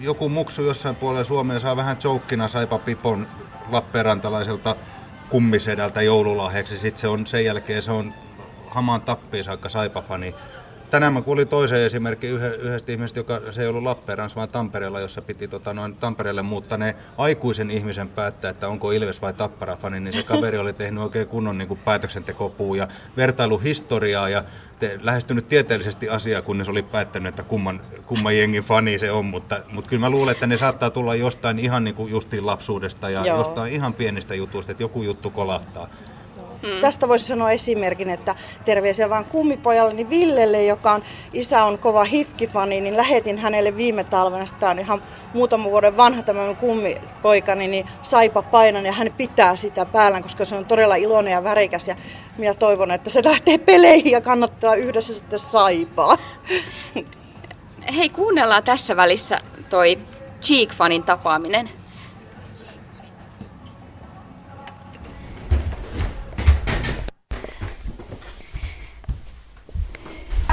joku 0.00 0.28
muksu 0.28 0.62
jossain 0.62 0.96
puolella 0.96 1.24
Suomea 1.24 1.58
saa 1.58 1.76
vähän 1.76 1.96
joukkina 2.04 2.48
saipa 2.48 2.78
pipon 2.78 3.28
Lappeenrantalaiselta 3.70 4.76
kummisedältä 5.30 6.02
joululahjaksi. 6.02 6.78
Sitten 6.78 7.00
se 7.00 7.08
on, 7.08 7.26
sen 7.26 7.44
jälkeen 7.44 7.82
se 7.82 7.92
on 7.92 8.14
hamaan 8.66 9.00
tappiin 9.00 9.44
saakka 9.44 9.68
saipafani. 9.68 10.34
Tänään 10.90 11.12
mä 11.12 11.22
kuulin 11.22 11.48
toisen 11.48 11.80
esimerkin 11.80 12.30
yhdestä 12.30 12.92
ihmisestä, 12.92 13.20
joka 13.20 13.40
se 13.50 13.62
ei 13.62 13.68
ollut 13.68 13.82
Lappeenrannassa, 13.82 14.36
vaan 14.36 14.48
Tampereella, 14.48 15.00
jossa 15.00 15.22
piti 15.22 15.48
tota, 15.48 15.74
noin 15.74 15.96
Tampereelle 15.96 16.42
muuttaneen 16.42 16.94
aikuisen 17.18 17.70
ihmisen 17.70 18.08
päättää, 18.08 18.50
että 18.50 18.68
onko 18.68 18.92
Ilves 18.92 19.22
vai 19.22 19.32
Tappara-fani, 19.32 20.00
niin 20.00 20.12
se 20.12 20.22
kaveri 20.22 20.58
oli 20.58 20.72
tehnyt 20.72 21.02
oikein 21.02 21.28
kunnon 21.28 21.58
niin 21.58 21.68
kuin 21.68 21.80
päätöksentekopuu 21.84 22.74
ja 22.74 22.88
vertailuhistoriaa 23.16 24.28
ja 24.28 24.44
te, 24.78 24.98
lähestynyt 25.02 25.48
tieteellisesti 25.48 26.08
asiaa, 26.08 26.42
kunnes 26.42 26.68
oli 26.68 26.82
päättänyt, 26.82 27.28
että 27.28 27.42
kumman, 27.42 27.80
kumman 28.06 28.36
jengin 28.36 28.62
fani 28.62 28.98
se 28.98 29.12
on, 29.12 29.24
mutta, 29.24 29.60
mutta 29.72 29.90
kyllä 29.90 30.00
mä 30.00 30.10
luulen, 30.10 30.32
että 30.32 30.46
ne 30.46 30.56
saattaa 30.56 30.90
tulla 30.90 31.14
jostain 31.14 31.58
ihan 31.58 31.84
niin 31.84 31.94
kuin 31.94 32.10
justiin 32.10 32.46
lapsuudesta 32.46 33.10
ja 33.10 33.26
Joo. 33.26 33.38
jostain 33.38 33.72
ihan 33.72 33.94
pienistä 33.94 34.34
jutuista, 34.34 34.72
että 34.72 34.82
joku 34.82 35.02
juttu 35.02 35.30
kolahtaa. 35.30 35.88
Mm. 36.62 36.80
Tästä 36.80 37.08
voisi 37.08 37.26
sanoa 37.26 37.50
esimerkin, 37.50 38.10
että 38.10 38.34
terveisiä 38.64 39.10
vaan 39.10 39.24
kummipojalleni 39.24 40.10
Villelle, 40.10 40.64
joka 40.64 40.92
on, 40.92 41.02
isä 41.32 41.64
on 41.64 41.78
kova 41.78 42.04
hifkifani, 42.04 42.80
niin 42.80 42.96
lähetin 42.96 43.38
hänelle 43.38 43.76
viime 43.76 44.04
talvena, 44.04 44.46
sitä 44.46 44.70
on 44.70 44.78
ihan 44.78 45.02
muutama 45.34 45.70
vuoden 45.70 45.96
vanha 45.96 46.22
tämä 46.22 46.54
kummipoikani, 46.54 47.68
niin 47.68 47.86
saipa 48.02 48.42
painan 48.42 48.86
ja 48.86 48.92
hän 48.92 49.10
pitää 49.16 49.56
sitä 49.56 49.86
päällä, 49.86 50.22
koska 50.22 50.44
se 50.44 50.54
on 50.54 50.64
todella 50.64 50.94
iloinen 50.94 51.32
ja 51.32 51.44
värikäs 51.44 51.88
ja 51.88 51.96
minä 52.38 52.54
toivon, 52.54 52.90
että 52.90 53.10
se 53.10 53.24
lähtee 53.24 53.58
peleihin 53.58 54.12
ja 54.12 54.20
kannattaa 54.20 54.74
yhdessä 54.74 55.14
sitten 55.14 55.38
saipaa. 55.38 56.18
Hei, 57.96 58.08
kuunnellaan 58.08 58.62
tässä 58.62 58.96
välissä 58.96 59.38
toi 59.70 59.98
Cheek-fanin 60.40 61.02
tapaaminen. 61.02 61.79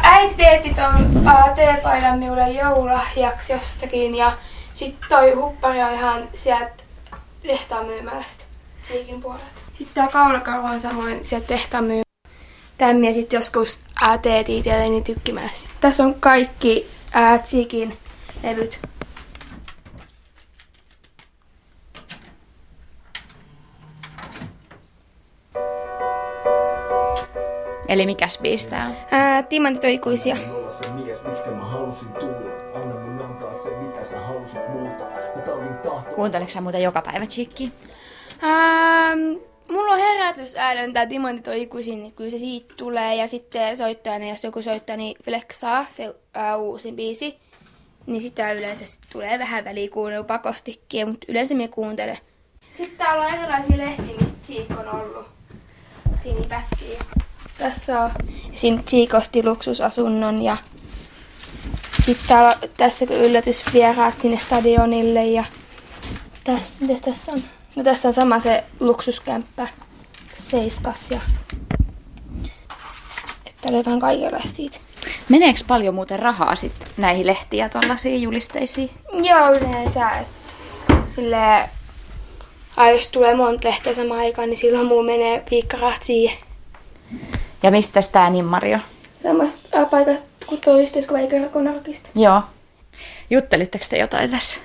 Äiti 0.08 0.36
teetti 0.36 0.74
ton 0.74 1.28
ää, 1.28 1.54
teepaidan 1.56 2.20
minulle 2.20 2.50
joululahjaksi 2.50 3.54
jostakin 3.54 4.16
ja 4.16 4.32
sitten 4.74 5.10
toi 5.10 5.32
huppari 5.34 5.84
on 5.84 5.94
ihan 5.94 6.24
sieltä 6.36 6.84
tehtaan 7.44 7.86
myymälästä, 7.86 8.44
siikin 8.82 9.22
puolelta. 9.22 9.46
Sitten 9.78 9.94
tää 9.94 10.08
kaulakarva 10.08 10.70
on 10.70 10.80
samoin 10.80 11.26
sieltä 11.26 11.48
tehtaan 11.48 11.84
myymälästä. 11.84 12.08
Tämän 12.78 13.14
sitten 13.14 13.38
joskus 13.38 13.80
ää, 14.02 14.18
teet 14.18 14.50
itselleni 14.50 15.02
tykkimässä. 15.02 15.70
Tässä 15.82 16.04
on 16.04 16.16
kaikki 16.20 16.90
ää, 17.14 17.38
Tsiikin 17.40 17.98
levyt. 18.44 18.80
Eli 27.88 28.06
mikäs 28.06 28.38
biisi 28.38 28.70
tää 28.70 28.86
on? 28.88 28.96
Ää, 29.12 29.44
Timantit 29.44 29.84
on 29.84 29.90
ikuisia. 29.90 30.36
mitä 33.80 34.06
sä 34.10 34.22
muuta. 34.70 35.04
Muuten 36.62 36.84
joka 36.84 37.02
päivä 37.02 37.26
Chiikkiä? 37.26 37.70
Ähm, 38.44 39.20
mulla 39.72 39.92
on 39.92 40.00
herätysäädön 40.00 40.94
tää 40.94 41.06
Timantit 41.06 41.48
on 41.48 41.54
ikuisin, 41.54 42.00
niin 42.02 42.14
kyllä 42.14 42.30
se 42.30 42.38
siitä 42.38 42.74
tulee. 42.78 43.16
Ja 43.16 43.28
sitten 43.28 43.78
soittajana, 43.78 44.30
jos 44.30 44.44
joku 44.44 44.62
soittaa, 44.62 44.98
niin 44.98 45.18
flexaa 45.24 45.86
se 45.90 46.16
ää, 46.34 46.58
uusin 46.58 46.96
biisi. 46.96 47.38
Niin 48.06 48.22
sitä 48.22 48.52
yleensä 48.52 48.86
sit 48.86 49.02
tulee 49.12 49.40
vähän 49.40 49.66
väliin 49.66 49.90
kuunnella 49.90 50.24
pakostikin, 50.24 51.10
mutta 51.10 51.26
yleensä 51.30 51.56
mä 51.56 51.68
kuuntelen. 51.68 52.18
Sitten 52.74 52.98
täällä 52.98 53.26
on 53.26 53.34
erilaisia 53.34 53.78
lehtiä, 53.78 54.16
mistä 54.22 54.38
Cheek 54.44 54.72
on 54.80 54.88
ollut. 54.88 55.28
Pieni 56.24 56.48
pätkiä. 56.50 57.27
Tässä 57.58 58.02
on 58.02 58.12
esim. 58.54 58.84
Cheek 58.84 59.14
osti 59.14 59.46
luksusasunnon 59.46 60.42
ja 60.42 60.58
sitten 62.06 62.28
täällä 62.28 62.48
on 62.64 62.70
tässä 62.78 63.06
yllätysvieraat 63.10 64.14
sinne 64.22 64.38
stadionille 64.38 65.26
ja 65.26 65.44
tässä, 66.44 66.86
mitäs 66.86 67.02
tässä 67.02 67.32
on? 67.32 67.44
No 67.76 67.84
tässä 67.84 68.08
on 68.08 68.14
sama 68.14 68.40
se 68.40 68.64
luksuskämppä 68.80 69.68
seiskas 70.40 71.12
ja 71.12 71.20
että 73.46 73.72
löydään 73.72 74.00
kaikille 74.00 74.42
siitä. 74.48 74.78
Meneekö 75.30 75.60
paljon 75.68 75.96
muuten 75.96 76.20
rahaa 76.20 76.56
sitten 76.56 76.88
näihin 76.98 77.28
lehtiä 77.28 77.66
ja 77.66 77.70
tuollaisiin 77.70 78.22
julisteisiin? 78.22 78.90
Joo, 79.14 79.52
yleensä, 79.52 80.10
että 80.10 80.96
sille 81.16 81.70
jos 82.94 83.08
tulee 83.08 83.36
monta 83.36 83.68
lehteä 83.68 83.94
samaan 83.94 84.20
aikaan, 84.20 84.50
niin 84.50 84.58
silloin 84.58 84.88
muu 84.88 85.04
menee 85.04 85.44
piikkarat 85.50 86.04
siihen. 86.04 86.38
Ja 87.64 87.72
mistä 87.72 88.00
tää 88.12 88.30
nimmari 88.30 88.74
on? 88.74 88.80
Samasta 89.18 89.86
paikasta 89.86 90.28
kuin 90.48 90.62
tuo 90.62 90.78
yhteiskuva 90.78 91.20
eikä 91.20 91.50
konarkista. 91.54 92.10
Joo. 92.16 92.42
Juttelitteko 93.30 93.86
te 93.90 93.98
jotain 93.98 94.32
tässä? 94.32 94.58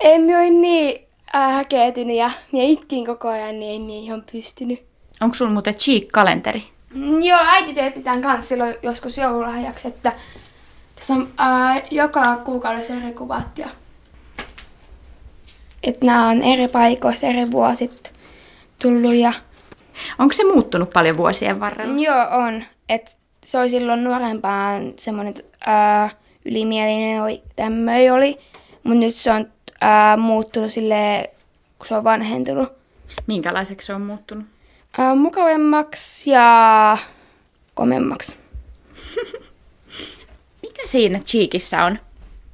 En 0.00 0.20
mä 0.22 0.32
ole 0.38 0.50
niin 0.50 1.06
häkeetynyt 1.32 2.16
ja 2.16 2.30
minä 2.52 2.64
itkin 2.64 3.06
koko 3.06 3.28
ajan, 3.28 3.60
niin 3.60 3.72
ei 3.72 3.78
minä 3.78 3.98
ihan 3.98 4.24
pystynyt. 4.32 4.82
Onko 5.20 5.34
sulla 5.34 5.50
muuten 5.50 5.74
Cheek-kalenteri? 5.74 6.62
Mm, 6.94 7.22
Joo, 7.22 7.40
äiti 7.42 7.74
teetti 7.74 8.00
tämän 8.02 8.22
kanssa 8.22 8.48
silloin 8.48 8.74
joskus 8.82 9.16
joululahjaksi, 9.16 9.88
että 9.88 10.12
tässä 10.96 11.14
on 11.14 11.28
ää, 11.38 11.82
joka 11.90 12.36
kuukaudessa 12.36 12.94
eri 12.94 13.12
kuvat 13.12 13.58
ja 13.58 13.66
että 15.82 16.06
nämä 16.06 16.28
on 16.28 16.42
eri 16.42 16.68
paikoissa 16.68 17.26
eri 17.26 17.50
vuosit 17.50 18.12
tullut 18.82 19.14
ja 19.14 19.32
Onko 20.18 20.32
se 20.32 20.44
muuttunut 20.44 20.90
paljon 20.90 21.16
vuosien 21.16 21.60
varrella? 21.60 22.00
joo 22.00 22.26
on, 22.30 22.64
että 22.88 23.10
se 23.44 23.58
oli 23.58 23.68
silloin 23.68 24.04
nuorempaan 24.04 24.92
semmoinen 24.98 25.34
ylimielinen 26.44 27.22
oli, 27.22 27.42
tämmöi 27.56 28.10
oli, 28.10 28.38
mutta 28.82 28.98
nyt 28.98 29.14
se 29.14 29.30
on 29.30 29.46
ää, 29.80 30.16
muuttunut 30.16 30.72
silleen, 30.72 31.28
kun 31.78 31.86
se 31.86 31.94
on 31.94 32.04
vanhentunut. 32.04 32.68
Minkälaiseksi 33.26 33.86
se 33.86 33.94
on 33.94 34.02
muuttunut? 34.02 34.44
Ää, 34.98 35.14
mukavemmaksi 35.14 36.30
ja 36.30 36.98
komemmaksi. 37.74 38.36
Mikä 40.62 40.82
siinä 40.84 41.18
Cheekissä 41.18 41.84
on 41.84 41.98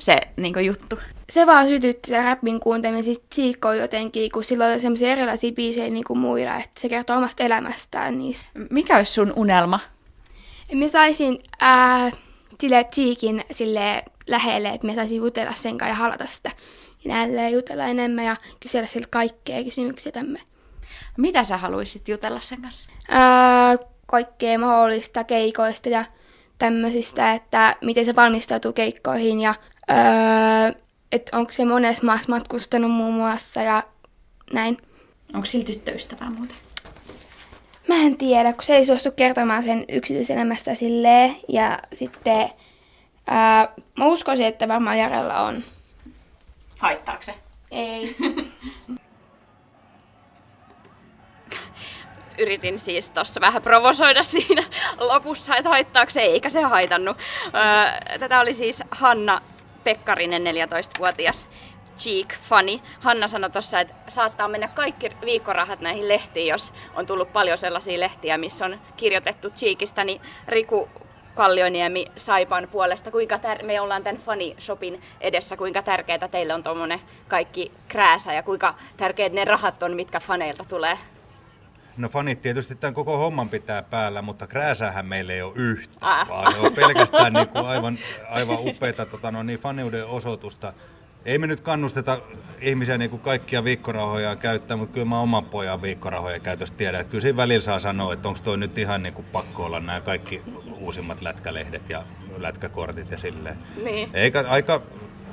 se 0.00 0.20
niin 0.36 0.64
juttu? 0.64 0.98
Se 1.30 1.46
vaan 1.46 1.68
sytytti 1.68 2.10
se 2.10 2.22
rapin 2.22 2.60
kuunteleminen 2.60 3.04
siis 3.04 3.22
Chico 3.34 3.72
jotenkin, 3.72 4.30
kun 4.32 4.44
sillä 4.44 4.66
on 4.66 4.80
semmoisia 4.80 5.12
erilaisia 5.12 5.52
biisejä 5.52 5.90
niin 5.90 6.04
kuin 6.04 6.18
muilla, 6.18 6.56
että 6.56 6.80
se 6.80 6.88
kertoo 6.88 7.16
omasta 7.16 7.42
elämästään 7.42 8.18
niistä. 8.18 8.46
Mikä 8.70 8.96
olisi 8.96 9.12
sun 9.12 9.32
unelma? 9.36 9.80
Me 10.72 10.88
saisin 10.88 11.42
ää, 11.60 12.10
sille 12.60 12.84
Cheekin 12.84 13.44
sille 13.52 14.04
lähelle, 14.26 14.68
että 14.68 14.86
me 14.86 14.94
saisin 14.94 15.16
jutella 15.16 15.52
sen 15.54 15.78
kanssa 15.78 15.92
ja 15.92 15.94
halata 15.94 16.26
sitä. 16.30 16.50
Ja 17.04 17.14
näille 17.14 17.50
jutella 17.50 17.84
enemmän 17.84 18.24
ja 18.24 18.36
kysellä 18.60 18.88
sille 18.88 19.06
kaikkea 19.10 19.64
kysymyksiä 19.64 20.12
tämme. 20.12 20.40
Mitä 21.16 21.44
sä 21.44 21.56
haluaisit 21.56 22.08
jutella 22.08 22.40
sen 22.40 22.62
kanssa? 22.62 22.90
Ää, 23.08 23.76
kaikkea 24.06 24.58
mahdollista 24.58 25.24
keikoista 25.24 25.88
ja 25.88 26.04
tämmöisistä, 26.58 27.32
että 27.32 27.76
miten 27.84 28.04
se 28.04 28.16
valmistautuu 28.16 28.72
keikkoihin 28.72 29.40
ja 29.40 29.54
ää, 29.88 30.72
että 31.12 31.36
onko 31.36 31.52
se 31.52 31.64
monessa 31.64 32.06
maassa 32.06 32.32
matkustanut 32.32 32.90
muun 32.90 33.14
muassa 33.14 33.62
ja 33.62 33.82
näin. 34.52 34.76
Onko 35.34 35.46
sillä 35.46 35.64
tyttöystävää 35.64 36.30
muuten? 36.30 36.56
Mä 37.88 37.94
en 37.94 38.16
tiedä, 38.16 38.52
kun 38.52 38.64
se 38.64 38.76
ei 38.76 38.86
suostu 38.86 39.10
kertomaan 39.10 39.64
sen 39.64 39.84
yksityiselämässä 39.88 40.74
silleen. 40.74 41.36
Ja 41.48 41.78
sitten 41.92 42.50
ää, 43.26 43.68
mä 43.98 44.06
uskoisin, 44.06 44.46
että 44.46 44.68
varmaan 44.68 44.98
Jarella 44.98 45.40
on. 45.40 45.62
Haittaako 46.78 47.22
se? 47.22 47.34
Ei. 47.70 48.16
Yritin 52.38 52.78
siis 52.78 53.08
tuossa 53.08 53.40
vähän 53.40 53.62
provosoida 53.62 54.22
siinä 54.22 54.64
lopussa, 55.00 55.56
että 55.56 55.70
haittaako 55.70 56.10
se, 56.10 56.20
eikä 56.20 56.50
se 56.50 56.62
haitannut. 56.62 57.16
Öö, 57.44 58.18
tätä 58.18 58.40
oli 58.40 58.54
siis 58.54 58.82
Hanna 58.90 59.40
Pekkarinen, 59.84 60.42
14-vuotias 60.42 61.48
Cheek-fani. 61.98 62.82
Hanna 63.00 63.28
sanoi 63.28 63.50
tuossa, 63.50 63.80
että 63.80 63.94
saattaa 64.08 64.48
mennä 64.48 64.68
kaikki 64.68 65.10
viikkorahat 65.24 65.80
näihin 65.80 66.08
lehtiin, 66.08 66.46
jos 66.46 66.72
on 66.94 67.06
tullut 67.06 67.32
paljon 67.32 67.58
sellaisia 67.58 68.00
lehtiä, 68.00 68.38
missä 68.38 68.64
on 68.64 68.80
kirjoitettu 68.96 69.50
Cheekistä, 69.50 70.04
niin 70.04 70.20
Riku 70.48 70.88
Kallioniemi 71.34 72.06
Saipan 72.16 72.68
puolesta, 72.72 73.10
kuinka 73.10 73.36
tär- 73.36 73.64
me 73.64 73.80
ollaan 73.80 74.02
tämän 74.02 74.20
fanishopin 74.20 75.02
edessä, 75.20 75.56
kuinka 75.56 75.82
tärkeää 75.82 76.28
teille 76.28 76.54
on 76.54 76.62
tuommoinen 76.62 77.00
kaikki 77.28 77.72
krääsä 77.88 78.32
ja 78.32 78.42
kuinka 78.42 78.74
tärkeät 78.96 79.32
ne 79.32 79.44
rahat 79.44 79.82
on, 79.82 79.96
mitkä 79.96 80.20
faneilta 80.20 80.64
tulee? 80.64 80.98
No 81.98 82.08
fanit 82.08 82.40
tietysti 82.42 82.74
tämän 82.74 82.94
koko 82.94 83.16
homman 83.18 83.48
pitää 83.48 83.82
päällä, 83.82 84.22
mutta 84.22 84.46
krääsähän 84.46 85.06
meillä 85.06 85.32
ei 85.32 85.42
ole 85.42 85.52
yhtä, 85.56 85.96
Ah. 86.00 86.28
vaan 86.28 86.52
se 86.52 86.58
on 86.58 86.72
pelkästään 86.72 87.32
niin 87.32 87.48
kuin 87.48 87.66
aivan, 87.66 87.98
aivan 88.30 88.58
upeata 88.60 89.06
tota, 89.06 89.30
no, 89.30 89.42
niin 89.42 89.58
faniuden 89.58 90.06
osoitusta. 90.06 90.72
Ei 91.24 91.38
me 91.38 91.46
nyt 91.46 91.60
kannusteta 91.60 92.20
ihmisiä 92.60 92.98
niin 92.98 93.10
kuin 93.10 93.22
kaikkia 93.22 93.64
viikkorahojaan 93.64 94.38
käyttää, 94.38 94.76
mutta 94.76 94.94
kyllä 94.94 95.06
mä 95.06 95.20
oman 95.20 95.44
pojan 95.44 95.82
viikkorahojen 95.82 96.40
käytöstä 96.40 96.76
tiedän. 96.76 97.00
Että 97.00 97.10
kyllä 97.10 97.22
siinä 97.22 97.36
välillä 97.36 97.60
saa 97.60 97.78
sanoa, 97.78 98.12
että 98.12 98.28
onko 98.28 98.40
toi 98.44 98.56
nyt 98.58 98.78
ihan 98.78 99.02
niin 99.02 99.14
kuin 99.14 99.26
pakko 99.32 99.64
olla 99.64 99.80
nämä 99.80 100.00
kaikki 100.00 100.42
uusimmat 100.78 101.20
lätkälehdet 101.20 101.90
ja 101.90 102.04
lätkäkortit 102.36 103.10
ja 103.10 103.18
silleen. 103.18 103.58
Niin. 103.84 104.10
Eikä, 104.14 104.44
aika, 104.48 104.82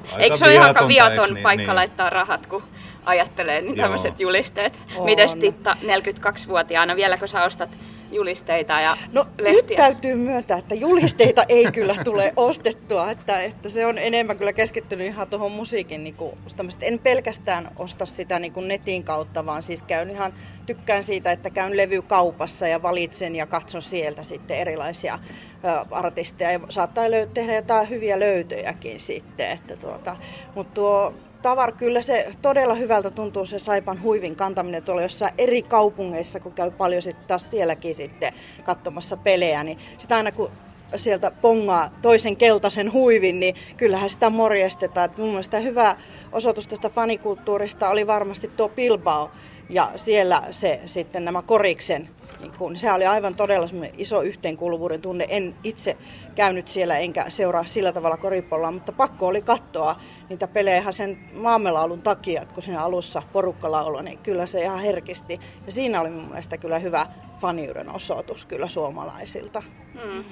aika 0.07 0.24
Eikö 0.24 0.38
se 0.38 0.45
ole 0.45 0.53
ihan 0.53 0.88
viaton 0.88 1.33
niin? 1.33 1.43
paikka 1.43 1.65
niin. 1.65 1.75
laittaa 1.75 2.09
rahat, 2.09 2.45
kun 2.45 2.63
ajattelee 3.05 3.62
niin 3.62 3.75
tämmöiset 3.75 4.19
julisteet? 4.19 4.79
On. 4.97 5.05
Mites 5.05 5.35
Titta, 5.35 5.77
42-vuotiaana, 5.81 6.95
vieläkö 6.95 7.27
sä 7.27 7.43
ostat 7.43 7.69
julisteita 8.12 8.81
ja 8.81 8.97
No 9.13 9.27
lehtiä? 9.41 9.62
nyt 9.62 9.75
täytyy 9.75 10.15
myöntää, 10.15 10.57
että 10.57 10.75
julisteita 10.75 11.43
ei 11.50 11.71
kyllä 11.71 11.95
tule 12.03 12.33
ostettua, 12.35 13.12
että, 13.12 13.41
että 13.41 13.69
se 13.69 13.85
on 13.85 13.97
enemmän 13.97 14.38
kyllä 14.38 14.53
keskittynyt 14.53 15.07
ihan 15.07 15.27
tuohon 15.27 15.51
musiikin. 15.51 16.03
Niin 16.03 16.15
kuin, 16.15 16.38
en 16.81 17.00
pelkästään 17.00 17.71
osta 17.77 18.05
sitä 18.05 18.39
niin 18.39 18.53
kuin 18.53 18.67
netin 18.67 19.03
kautta, 19.03 19.45
vaan 19.45 19.63
siis 19.63 19.81
käyn 19.81 20.09
ihan, 20.09 20.33
tykkään 20.65 21.03
siitä, 21.03 21.31
että 21.31 21.50
käyn 21.50 21.77
levykaupassa 21.77 22.67
ja 22.67 22.81
valitsen 22.81 23.35
ja 23.35 23.45
katson 23.45 23.81
sieltä 23.81 24.24
sitten 24.24 24.57
erilaisia 24.57 25.19
ö, 25.65 25.85
artisteja. 25.91 26.51
Ja 26.51 26.59
saattaa 26.69 27.07
löy- 27.07 27.29
tehdä 27.33 27.55
jotain 27.55 27.89
hyviä 27.89 28.19
löytöjäkin 28.19 29.00
sitten. 29.00 29.51
Että 29.51 29.75
tuota, 29.77 30.15
mutta 30.55 30.74
tuo 30.74 31.13
tavar, 31.45 31.71
kyllä 31.71 32.01
se 32.01 32.27
todella 32.41 32.73
hyvältä 32.73 33.09
tuntuu 33.09 33.45
se 33.45 33.59
Saipan 33.59 34.01
huivin 34.01 34.35
kantaminen 34.35 34.83
tuolla 34.83 35.01
jossain 35.01 35.33
eri 35.37 35.61
kaupungeissa, 35.61 36.39
kun 36.39 36.51
käy 36.51 36.71
paljon 36.71 37.01
sitten 37.01 37.27
taas 37.27 37.51
sielläkin 37.51 37.95
sitten 37.95 38.33
katsomassa 38.63 39.17
pelejä, 39.17 39.63
niin 39.63 39.77
sitä 39.97 40.15
aina 40.15 40.31
kun 40.31 40.51
sieltä 40.95 41.31
pongaa 41.31 41.89
toisen 42.01 42.37
keltaisen 42.37 42.93
huivin, 42.93 43.39
niin 43.39 43.55
kyllähän 43.77 44.09
sitä 44.09 44.29
morjestetaan. 44.29 45.09
Et 45.11 45.17
mun 45.17 45.29
mielestä 45.29 45.59
hyvä 45.59 45.95
osoitus 46.31 46.67
tästä 46.67 46.89
fanikulttuurista 46.89 47.89
oli 47.89 48.07
varmasti 48.07 48.47
tuo 48.47 48.69
Bilbao, 48.69 49.31
ja 49.69 49.91
siellä 49.95 50.43
se 50.51 50.79
sitten 50.85 51.25
nämä 51.25 51.41
koriksen 51.41 52.09
Niin 52.45 52.57
kun, 52.57 52.77
se 52.77 52.91
oli 52.91 53.05
aivan 53.05 53.35
todella 53.35 53.67
iso 53.97 54.21
yhteenkuuluvuuden 54.21 55.01
tunne. 55.01 55.25
En 55.29 55.55
itse 55.63 55.97
käynyt 56.35 56.67
siellä 56.67 56.97
enkä 56.97 57.25
seuraa 57.29 57.65
sillä 57.65 57.91
tavalla 57.91 58.17
koripalloa, 58.17 58.71
mutta 58.71 58.91
pakko 58.91 59.27
oli 59.27 59.41
katsoa 59.41 59.95
niitä 60.29 60.47
pelejä 60.47 60.77
ihan 60.77 60.93
sen 60.93 61.19
maamelaulun 61.33 62.01
takia, 62.01 62.41
että 62.41 62.53
kun 62.53 62.63
siinä 62.63 62.81
alussa 62.81 63.23
porukka 63.33 63.71
lauloi, 63.71 64.03
niin 64.03 64.17
kyllä 64.17 64.45
se 64.45 64.61
ihan 64.61 64.79
herkisti. 64.79 65.39
Ja 65.65 65.71
siinä 65.71 66.01
oli 66.01 66.09
mun 66.09 66.27
mielestä 66.27 66.57
kyllä 66.57 66.79
hyvä 66.79 67.07
faniuden 67.41 67.89
osoitus 67.89 68.45
kyllä 68.45 68.67
suomalaisilta. 68.67 69.63
Hmm. 70.01 70.23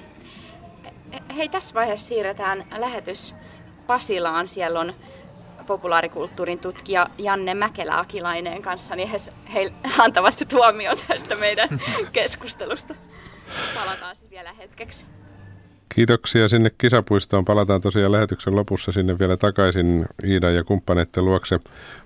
Hei, 1.36 1.48
tässä 1.48 1.74
vaiheessa 1.74 2.08
siirretään 2.08 2.64
lähetys 2.76 3.34
Pasilaan. 3.86 4.48
Siellä 4.48 4.80
on 4.80 4.94
populaarikulttuurin 5.66 6.58
tutkija 6.58 7.10
Janne 7.18 7.54
Mäkelä-Akilainen 7.54 8.62
kanssa, 8.62 8.96
niin 8.96 9.08
he, 9.08 9.16
he 9.54 9.72
antavat 9.98 10.42
tuomion 10.48 10.96
tästä 11.08 11.34
meidän 11.34 11.68
keskustelusta. 12.12 12.94
Palataan 13.74 14.16
sitten 14.16 14.30
vielä 14.30 14.52
hetkeksi. 14.52 15.06
Kiitoksia 15.94 16.48
sinne 16.48 16.70
kisapuistoon. 16.78 17.44
Palataan 17.44 17.80
tosiaan 17.80 18.12
lähetyksen 18.12 18.56
lopussa 18.56 18.92
sinne 18.92 19.18
vielä 19.18 19.36
takaisin 19.36 20.06
Iida 20.24 20.50
ja 20.50 20.64
kumppaneiden 20.64 21.24
luokse. 21.24 21.60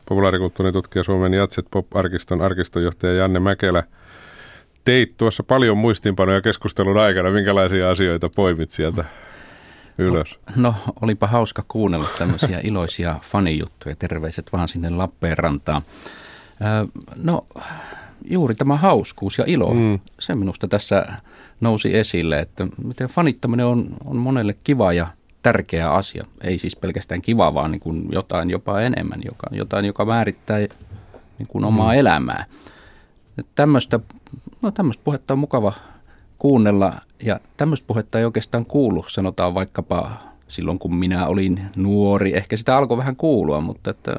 Populaarikulttuurin 0.06 0.72
tutkija 0.72 1.02
Suomen 1.02 1.34
Jatset 1.34 1.66
Pop-arkiston 1.70 2.42
arkistonjohtaja 2.42 3.14
Janne 3.14 3.40
Mäkelä. 3.40 3.82
Teit 4.84 5.16
tuossa 5.16 5.42
paljon 5.42 5.78
muistiinpanoja 5.78 6.40
keskustelun 6.40 6.98
aikana. 6.98 7.30
Minkälaisia 7.30 7.90
asioita 7.90 8.28
poimit 8.36 8.70
sieltä 8.70 9.04
ylös? 9.98 10.38
No, 10.56 10.62
no 10.62 10.74
olipa 11.02 11.26
hauska 11.26 11.64
kuunnella 11.68 12.08
tämmöisiä 12.18 12.60
iloisia 12.64 13.18
fanijuttuja. 13.22 13.96
Terveiset 13.96 14.52
vaan 14.52 14.68
sinne 14.68 14.90
Lappeenrantaan. 14.90 15.82
No, 17.16 17.46
juuri 18.30 18.54
tämä 18.54 18.76
hauskuus 18.76 19.38
ja 19.38 19.44
ilo, 19.46 19.74
mm. 19.74 19.98
se 20.20 20.34
minusta 20.34 20.68
tässä 20.68 21.06
nousi 21.60 21.96
esille, 21.96 22.38
että 22.38 22.66
miten 22.84 23.08
fanittaminen 23.08 23.66
on, 23.66 23.86
on 24.04 24.16
monelle 24.16 24.56
kiva 24.64 24.92
ja 24.92 25.06
tärkeä 25.42 25.90
asia. 25.90 26.24
Ei 26.40 26.58
siis 26.58 26.76
pelkästään 26.76 27.22
kiva, 27.22 27.54
vaan 27.54 27.70
niin 27.70 27.80
kuin 27.80 28.08
jotain 28.12 28.50
jopa 28.50 28.80
enemmän, 28.80 29.20
joka, 29.24 29.46
jotain, 29.50 29.84
joka 29.84 30.04
määrittää 30.04 30.58
niin 30.58 31.48
kuin 31.48 31.64
omaa 31.64 31.92
mm. 31.92 31.98
elämää. 31.98 32.44
Tämmöistä, 33.54 34.00
no 34.62 34.70
tämmöistä 34.70 35.04
puhetta 35.04 35.34
on 35.34 35.38
mukava 35.38 35.72
kuunnella 36.38 36.94
ja 37.22 37.40
tämmöistä 37.56 37.86
puhetta 37.86 38.18
ei 38.18 38.24
oikeastaan 38.24 38.66
kuulu, 38.66 39.04
sanotaan 39.08 39.54
vaikkapa 39.54 40.12
silloin 40.48 40.78
kun 40.78 40.94
minä 40.94 41.26
olin 41.26 41.60
nuori. 41.76 42.36
Ehkä 42.36 42.56
sitä 42.56 42.76
alkoi 42.76 42.98
vähän 42.98 43.16
kuulua, 43.16 43.60
mutta 43.60 43.90
että 43.90 44.16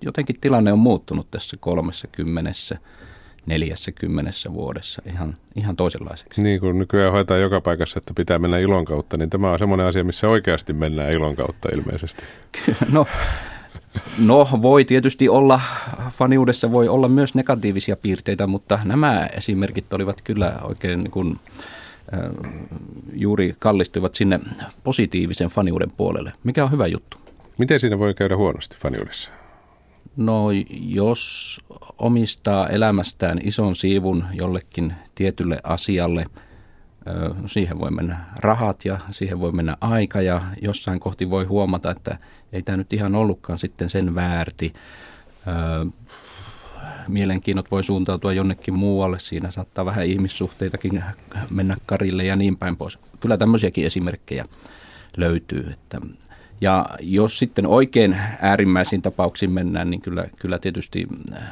jotenkin 0.00 0.36
tilanne 0.40 0.72
on 0.72 0.78
muuttunut 0.78 1.30
tässä 1.30 1.56
kolmessa 1.60 2.08
kymmenessä, 2.12 2.78
neljässä 3.46 3.92
kymmenessä 3.92 4.52
vuodessa 4.52 5.02
ihan, 5.06 5.36
ihan 5.56 5.76
toisenlaiseksi. 5.76 6.42
Niin 6.42 6.60
kuin 6.60 6.78
nykyään 6.78 7.12
hoitaa 7.12 7.36
joka 7.36 7.60
paikassa, 7.60 7.98
että 7.98 8.14
pitää 8.14 8.38
mennä 8.38 8.58
ilon 8.58 8.84
kautta, 8.84 9.16
niin 9.16 9.30
tämä 9.30 9.50
on 9.50 9.58
semmoinen 9.58 9.86
asia, 9.86 10.04
missä 10.04 10.28
oikeasti 10.28 10.72
mennään 10.72 11.12
ilon 11.12 11.36
kautta 11.36 11.68
ilmeisesti. 11.74 12.24
no, 12.92 13.06
no 14.18 14.48
voi 14.62 14.84
tietysti 14.84 15.28
olla, 15.28 15.60
faniudessa 16.10 16.72
voi 16.72 16.88
olla 16.88 17.08
myös 17.08 17.34
negatiivisia 17.34 17.96
piirteitä, 17.96 18.46
mutta 18.46 18.78
nämä 18.84 19.28
esimerkit 19.36 19.92
olivat 19.92 20.20
kyllä 20.22 20.58
oikein 20.62 20.98
niin 20.98 21.10
kuin, 21.10 21.38
juuri 23.12 23.54
kallistuivat 23.58 24.14
sinne 24.14 24.40
positiivisen 24.84 25.48
faniuden 25.48 25.90
puolelle, 25.90 26.32
mikä 26.44 26.64
on 26.64 26.72
hyvä 26.72 26.86
juttu. 26.86 27.16
Miten 27.58 27.80
siinä 27.80 27.98
voi 27.98 28.14
käydä 28.14 28.36
huonosti 28.36 28.76
faniudessa? 28.82 29.30
No 30.16 30.46
jos 30.70 31.58
omistaa 31.98 32.68
elämästään 32.68 33.40
ison 33.42 33.76
siivun 33.76 34.24
jollekin 34.32 34.92
tietylle 35.14 35.60
asialle, 35.64 36.26
no 37.42 37.48
siihen 37.48 37.78
voi 37.78 37.90
mennä 37.90 38.24
rahat 38.36 38.84
ja 38.84 38.98
siihen 39.10 39.40
voi 39.40 39.52
mennä 39.52 39.76
aika 39.80 40.20
ja 40.20 40.42
jossain 40.62 41.00
kohti 41.00 41.30
voi 41.30 41.44
huomata, 41.44 41.90
että 41.90 42.18
ei 42.52 42.62
tämä 42.62 42.76
nyt 42.76 42.92
ihan 42.92 43.14
ollutkaan 43.14 43.58
sitten 43.58 43.90
sen 43.90 44.14
väärti 44.14 44.72
mielenkiinnot 47.08 47.70
voi 47.70 47.84
suuntautua 47.84 48.32
jonnekin 48.32 48.74
muualle. 48.74 49.18
Siinä 49.18 49.50
saattaa 49.50 49.84
vähän 49.84 50.06
ihmissuhteitakin 50.06 51.04
mennä 51.50 51.76
karille 51.86 52.24
ja 52.24 52.36
niin 52.36 52.56
päin 52.56 52.76
pois. 52.76 52.98
Kyllä 53.20 53.36
tämmöisiäkin 53.36 53.86
esimerkkejä 53.86 54.44
löytyy. 55.16 55.70
Että 55.72 56.00
ja 56.60 56.86
jos 57.00 57.38
sitten 57.38 57.66
oikein 57.66 58.16
äärimmäisiin 58.40 59.02
tapauksiin 59.02 59.50
mennään, 59.50 59.90
niin 59.90 60.00
kyllä, 60.00 60.24
kyllä 60.36 60.58
tietysti 60.58 61.06
äh, 61.32 61.42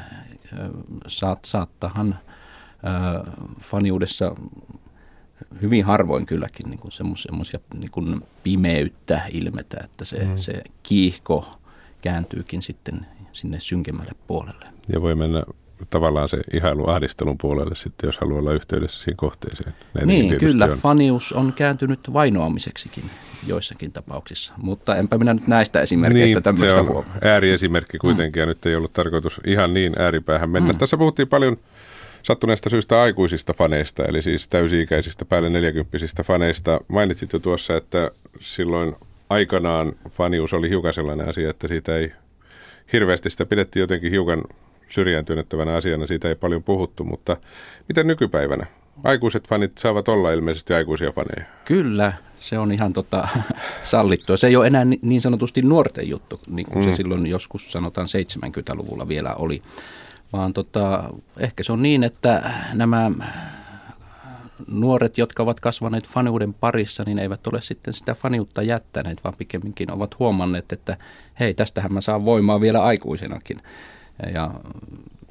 saat, 1.06 1.44
saattahan 1.44 2.08
äh, 2.12 3.34
faniudessa 3.60 4.36
hyvin 5.62 5.84
harvoin 5.84 6.26
kylläkin 6.26 6.70
niin 6.70 6.80
semmoisia 7.18 7.60
niin 7.74 8.22
pimeyttä 8.42 9.22
ilmetä, 9.32 9.76
että 9.84 10.04
se, 10.04 10.24
mm. 10.24 10.36
se 10.36 10.62
kiihko 10.82 11.58
kääntyykin 12.00 12.62
sitten 12.62 13.06
sinne 13.32 13.60
synkemmälle 13.60 14.12
puolelle. 14.26 14.64
Ja 14.92 15.02
voi 15.02 15.14
mennä 15.14 15.42
tavallaan 15.90 16.28
se 16.28 16.38
ihailu 16.54 16.88
ahdistelun 16.88 17.38
puolelle 17.38 17.74
sitten, 17.74 18.08
jos 18.08 18.18
haluaa 18.18 18.38
olla 18.38 18.52
yhteydessä 18.52 19.02
siihen 19.02 19.16
kohteeseen. 19.16 19.74
Näin 19.94 20.08
niin, 20.08 20.38
kyllä. 20.38 20.64
On. 20.64 20.70
Fanius 20.70 21.32
on 21.32 21.52
kääntynyt 21.52 22.12
vainoamiseksikin 22.12 23.04
joissakin 23.46 23.92
tapauksissa, 23.92 24.54
mutta 24.56 24.96
enpä 24.96 25.18
minä 25.18 25.34
nyt 25.34 25.46
näistä 25.46 25.80
esimerkkeistä 25.80 26.36
niin, 26.36 26.42
tämmöistä 26.42 26.70
se 26.70 26.80
on 26.80 26.88
huomaa. 26.88 27.16
ääriesimerkki 27.22 27.98
kuitenkin, 27.98 28.40
mm. 28.40 28.42
ja 28.42 28.46
nyt 28.46 28.66
ei 28.66 28.74
ollut 28.74 28.92
tarkoitus 28.92 29.40
ihan 29.46 29.74
niin 29.74 29.92
ääripäähän 29.98 30.50
mennä. 30.50 30.72
Mm. 30.72 30.78
Tässä 30.78 30.96
puhuttiin 30.96 31.28
paljon 31.28 31.56
sattuneesta 32.22 32.70
syystä 32.70 33.02
aikuisista 33.02 33.52
faneista, 33.52 34.04
eli 34.04 34.22
siis 34.22 34.48
täysi-ikäisistä 34.48 35.24
päälle 35.24 35.48
40 35.48 35.98
faneista. 36.22 36.80
Mainitsit 36.88 37.32
jo 37.32 37.38
tuossa, 37.38 37.76
että 37.76 38.10
silloin 38.40 38.94
aikanaan 39.30 39.92
fanius 40.10 40.52
oli 40.52 40.68
hiukan 40.68 40.94
sellainen 40.94 41.28
asia, 41.28 41.50
että 41.50 41.68
siitä 41.68 41.96
ei 41.96 42.12
hirveästi 42.92 43.30
sitä 43.30 43.46
pidettiin 43.46 43.80
jotenkin 43.80 44.10
hiukan 44.10 44.42
syrjääntynettävänä 44.88 45.74
asiana, 45.74 46.06
siitä 46.06 46.28
ei 46.28 46.34
paljon 46.34 46.62
puhuttu, 46.62 47.04
mutta 47.04 47.36
miten 47.88 48.06
nykypäivänä? 48.06 48.66
Aikuiset 49.04 49.48
fanit 49.48 49.78
saavat 49.78 50.08
olla 50.08 50.32
ilmeisesti 50.32 50.74
aikuisia 50.74 51.12
faneja. 51.12 51.48
Kyllä, 51.64 52.12
se 52.38 52.58
on 52.58 52.72
ihan 52.72 52.92
tota, 52.92 53.28
sallittua. 53.82 54.36
Se 54.36 54.46
ei 54.46 54.56
ole 54.56 54.66
enää 54.66 54.84
niin 55.02 55.20
sanotusti 55.20 55.62
nuorten 55.62 56.08
juttu, 56.08 56.40
niin 56.48 56.66
kuin 56.66 56.84
mm. 56.84 56.90
se 56.90 56.96
silloin 56.96 57.26
joskus 57.26 57.72
sanotaan 57.72 58.06
70-luvulla 58.06 59.08
vielä 59.08 59.34
oli. 59.34 59.62
Vaan 60.32 60.52
tota, 60.52 61.10
ehkä 61.38 61.62
se 61.62 61.72
on 61.72 61.82
niin, 61.82 62.04
että 62.04 62.52
nämä 62.72 63.10
nuoret, 64.66 65.18
jotka 65.18 65.42
ovat 65.42 65.60
kasvaneet 65.60 66.08
faniuden 66.08 66.54
parissa, 66.54 67.04
niin 67.06 67.18
eivät 67.18 67.46
ole 67.46 67.60
sitten 67.60 67.94
sitä 67.94 68.14
faniutta 68.14 68.62
jättäneet, 68.62 69.24
vaan 69.24 69.34
pikemminkin 69.38 69.90
ovat 69.90 70.18
huomanneet, 70.18 70.72
että 70.72 70.96
hei, 71.40 71.54
tästähän 71.54 71.92
mä 71.92 72.00
saan 72.00 72.24
voimaa 72.24 72.60
vielä 72.60 72.82
aikuisenakin. 72.82 73.62
Ja, 74.34 74.50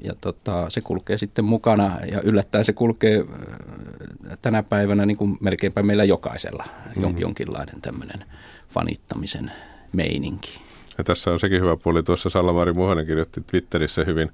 ja 0.00 0.14
tota, 0.20 0.70
se 0.70 0.80
kulkee 0.80 1.18
sitten 1.18 1.44
mukana 1.44 1.98
ja 2.12 2.20
yllättäen 2.20 2.64
se 2.64 2.72
kulkee 2.72 3.18
äh, 3.18 4.38
tänä 4.42 4.62
päivänä 4.62 5.06
niin 5.06 5.16
kuin 5.16 5.38
melkeinpä 5.40 5.82
meillä 5.82 6.04
jokaisella 6.04 6.64
mm. 6.96 7.18
jonkinlainen 7.18 7.80
tämmöinen 7.80 8.24
fanittamisen 8.68 9.52
meininki. 9.92 10.60
Ja 10.98 11.04
tässä 11.04 11.30
on 11.30 11.40
sekin 11.40 11.60
hyvä 11.60 11.76
puoli. 11.76 12.02
Tuossa 12.02 12.30
Sallamari 12.30 12.72
Muhonen 12.72 13.06
kirjoitti 13.06 13.40
Twitterissä 13.40 14.04
hyvin, 14.04 14.30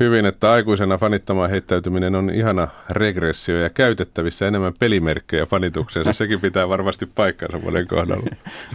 hyvin, 0.00 0.26
että 0.26 0.52
aikuisena 0.52 0.98
fanittamaan 0.98 1.50
heittäytyminen 1.50 2.14
on 2.14 2.30
ihana 2.30 2.68
regressio 2.90 3.60
ja 3.60 3.70
käytettävissä 3.70 4.48
enemmän 4.48 4.72
pelimerkkejä 4.78 5.46
fanitukseen. 5.46 6.14
Sekin 6.14 6.40
pitää 6.40 6.68
varmasti 6.68 7.06
paikkansa 7.06 7.58
monen 7.58 7.86
kohdalla. 7.86 8.26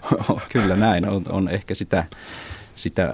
Kyllä 0.53 0.75
näin, 0.75 1.10
on, 1.10 1.23
on 1.30 1.49
ehkä 1.49 1.75
sitä 1.75 2.03
sitä, 2.77 3.13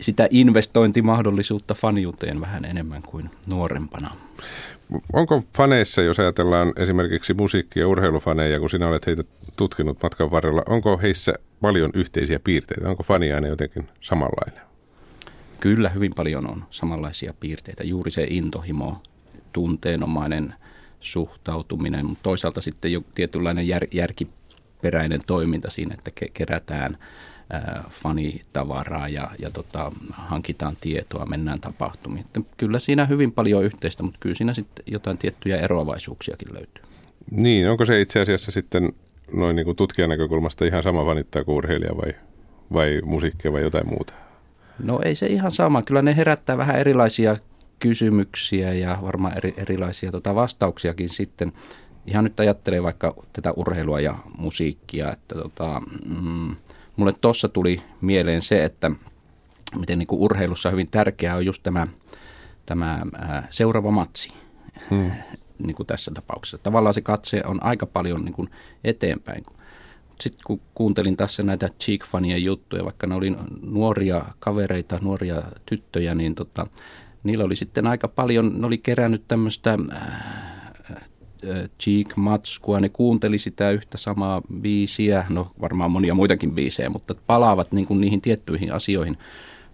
sitä 0.00 0.28
investointimahdollisuutta 0.30 1.74
faniuteen 1.74 2.40
vähän 2.40 2.64
enemmän 2.64 3.02
kuin 3.02 3.30
nuorempana. 3.46 4.10
Onko 5.12 5.42
faneissa, 5.56 6.02
jos 6.02 6.18
ajatellaan 6.18 6.72
esimerkiksi 6.76 7.34
musiikki- 7.34 7.80
ja 7.80 7.88
urheilufaneja, 7.88 8.60
kun 8.60 8.70
sinä 8.70 8.88
olet 8.88 9.06
heitä 9.06 9.22
tutkinut 9.56 10.02
matkan 10.02 10.30
varrella, 10.30 10.62
onko 10.66 10.98
heissä 10.98 11.34
paljon 11.60 11.90
yhteisiä 11.94 12.40
piirteitä? 12.44 12.88
Onko 12.88 13.02
faniaine 13.02 13.48
jotenkin 13.48 13.88
samanlainen? 14.00 14.69
Kyllä, 15.60 15.88
hyvin 15.88 16.12
paljon 16.16 16.50
on 16.50 16.64
samanlaisia 16.70 17.34
piirteitä. 17.40 17.84
Juuri 17.84 18.10
se 18.10 18.26
intohimo, 18.30 19.02
tunteenomainen 19.52 20.54
suhtautuminen, 21.00 22.06
mutta 22.06 22.22
toisaalta 22.22 22.60
sitten 22.60 22.92
jo 22.92 23.02
tietynlainen 23.14 23.68
jär, 23.68 23.86
järkiperäinen 23.92 25.20
toiminta 25.26 25.70
siinä, 25.70 25.94
että 25.94 26.10
kerätään– 26.32 26.98
fanitavaraa 27.90 29.08
ja, 29.08 29.30
ja 29.38 29.50
tota, 29.50 29.92
hankitaan 30.10 30.76
tietoa, 30.80 31.26
mennään 31.26 31.60
tapahtumiin. 31.60 32.26
Että 32.26 32.40
kyllä 32.56 32.78
siinä 32.78 33.06
hyvin 33.06 33.32
paljon 33.32 33.64
yhteistä, 33.64 34.02
mutta 34.02 34.18
kyllä 34.20 34.34
siinä 34.34 34.54
sitten 34.54 34.84
jotain 34.86 35.18
tiettyjä 35.18 35.56
eroavaisuuksiakin 35.56 36.54
löytyy. 36.54 36.84
Niin, 37.30 37.70
onko 37.70 37.84
se 37.84 38.00
itse 38.00 38.20
asiassa 38.20 38.52
sitten 38.52 38.92
noin 39.32 39.56
niin 39.56 39.64
kuin 39.64 39.76
tutkijan 39.76 40.10
näkökulmasta 40.10 40.64
ihan 40.64 40.82
sama 40.82 41.04
fanittaa 41.04 41.44
kuin 41.44 41.56
urheilija 41.56 41.96
vai, 41.96 42.14
vai 42.72 43.00
musiikkia 43.04 43.52
vai 43.52 43.62
jotain 43.62 43.88
muuta? 43.88 44.12
No 44.82 45.00
ei 45.04 45.14
se 45.14 45.26
ihan 45.26 45.50
sama. 45.50 45.82
Kyllä 45.82 46.02
ne 46.02 46.16
herättää 46.16 46.58
vähän 46.58 46.76
erilaisia 46.76 47.36
kysymyksiä 47.78 48.72
ja 48.72 48.98
varmaan 49.02 49.36
eri, 49.36 49.54
erilaisia 49.56 50.12
tota 50.12 50.34
vastauksiakin 50.34 51.08
sitten. 51.08 51.52
Ihan 52.06 52.24
nyt 52.24 52.40
ajattelee 52.40 52.82
vaikka 52.82 53.14
tätä 53.32 53.52
urheilua 53.52 54.00
ja 54.00 54.18
musiikkia, 54.38 55.12
että 55.12 55.34
tota, 55.34 55.82
mm, 56.06 56.56
mulle 56.96 57.14
tuossa 57.20 57.48
tuli 57.48 57.82
mieleen 58.00 58.42
se, 58.42 58.64
että 58.64 58.90
miten 59.76 59.98
niin 59.98 60.06
kuin 60.06 60.20
urheilussa 60.20 60.70
hyvin 60.70 60.90
tärkeää 60.90 61.36
on 61.36 61.46
just 61.46 61.62
tämä, 61.62 61.86
tämä 62.66 63.00
ää, 63.18 63.46
seuraava 63.50 63.90
matsi. 63.90 64.32
Hmm. 64.90 65.10
Niin 65.58 65.74
kuin 65.74 65.86
tässä 65.86 66.10
tapauksessa. 66.14 66.58
Tavallaan 66.58 66.94
se 66.94 67.00
katse 67.00 67.42
on 67.46 67.62
aika 67.62 67.86
paljon 67.86 68.24
niin 68.24 68.32
kuin 68.32 68.50
eteenpäin. 68.84 69.44
Sitten 70.20 70.40
kun 70.46 70.60
kuuntelin 70.74 71.16
tässä 71.16 71.42
näitä 71.42 71.66
Cheek-fanien 71.66 72.44
juttuja, 72.44 72.84
vaikka 72.84 73.06
ne 73.06 73.14
oli 73.14 73.36
nuoria 73.62 74.24
kavereita, 74.38 74.98
nuoria 75.02 75.42
tyttöjä, 75.66 76.14
niin 76.14 76.34
tota, 76.34 76.66
niillä 77.24 77.44
oli 77.44 77.56
sitten 77.56 77.86
aika 77.86 78.08
paljon, 78.08 78.60
ne 78.60 78.66
oli 78.66 78.78
kerännyt 78.78 79.22
tämmöistä 79.28 79.78
Cheek-matskua, 81.80 82.80
ne 82.80 82.88
kuunteli 82.88 83.38
sitä 83.38 83.70
yhtä 83.70 83.98
samaa 83.98 84.42
biisiä, 84.60 85.24
no 85.28 85.50
varmaan 85.60 85.90
monia 85.90 86.14
muitakin 86.14 86.52
biisejä, 86.52 86.90
mutta 86.90 87.14
palaavat 87.26 87.72
niin 87.72 87.86
kuin 87.86 88.00
niihin 88.00 88.20
tiettyihin 88.20 88.72
asioihin 88.72 89.18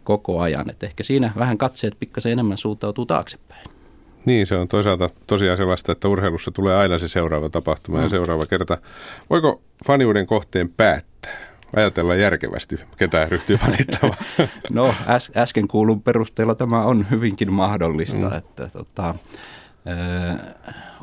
koko 0.05 0.41
ajan. 0.41 0.71
Et 0.71 0.83
ehkä 0.83 1.03
siinä 1.03 1.33
vähän 1.37 1.59
katseet 1.59 1.97
pikkasen 1.99 2.33
enemmän 2.33 2.59
suuntautuu 2.59 3.07
taaksepäin. 3.07 3.76
Niin, 4.27 4.47
se 4.47 4.57
on 4.57 4.69
toisaalta 4.69 5.11
tosiaan 5.27 5.59
sellaista, 5.59 5.93
että 5.93 6.09
urheilussa 6.09 6.51
tulee 6.51 6.77
aina 6.77 6.99
se 6.99 7.09
seuraava 7.09 7.49
tapahtuma 7.49 7.99
mm. 7.99 8.03
ja 8.03 8.09
seuraava 8.09 8.47
kerta. 8.47 8.79
Voiko 9.31 9.63
faniuden 9.87 10.27
kohteen 10.27 10.69
päättää? 10.69 11.37
Ajatella 11.77 12.15
järkevästi, 12.15 12.79
ketä 12.97 13.27
ryhtyy 13.29 13.57
fanittamaan. 13.57 14.19
No 14.71 14.89
äs- 14.89 15.33
äsken 15.37 15.69
kuulun 15.69 16.03
perusteella 16.03 16.55
tämä 16.55 16.85
on 16.85 17.07
hyvinkin 17.11 17.53
mahdollista. 17.53 18.31
Mm. 18.31 18.37
Että, 18.37 18.69
tota, 18.69 19.15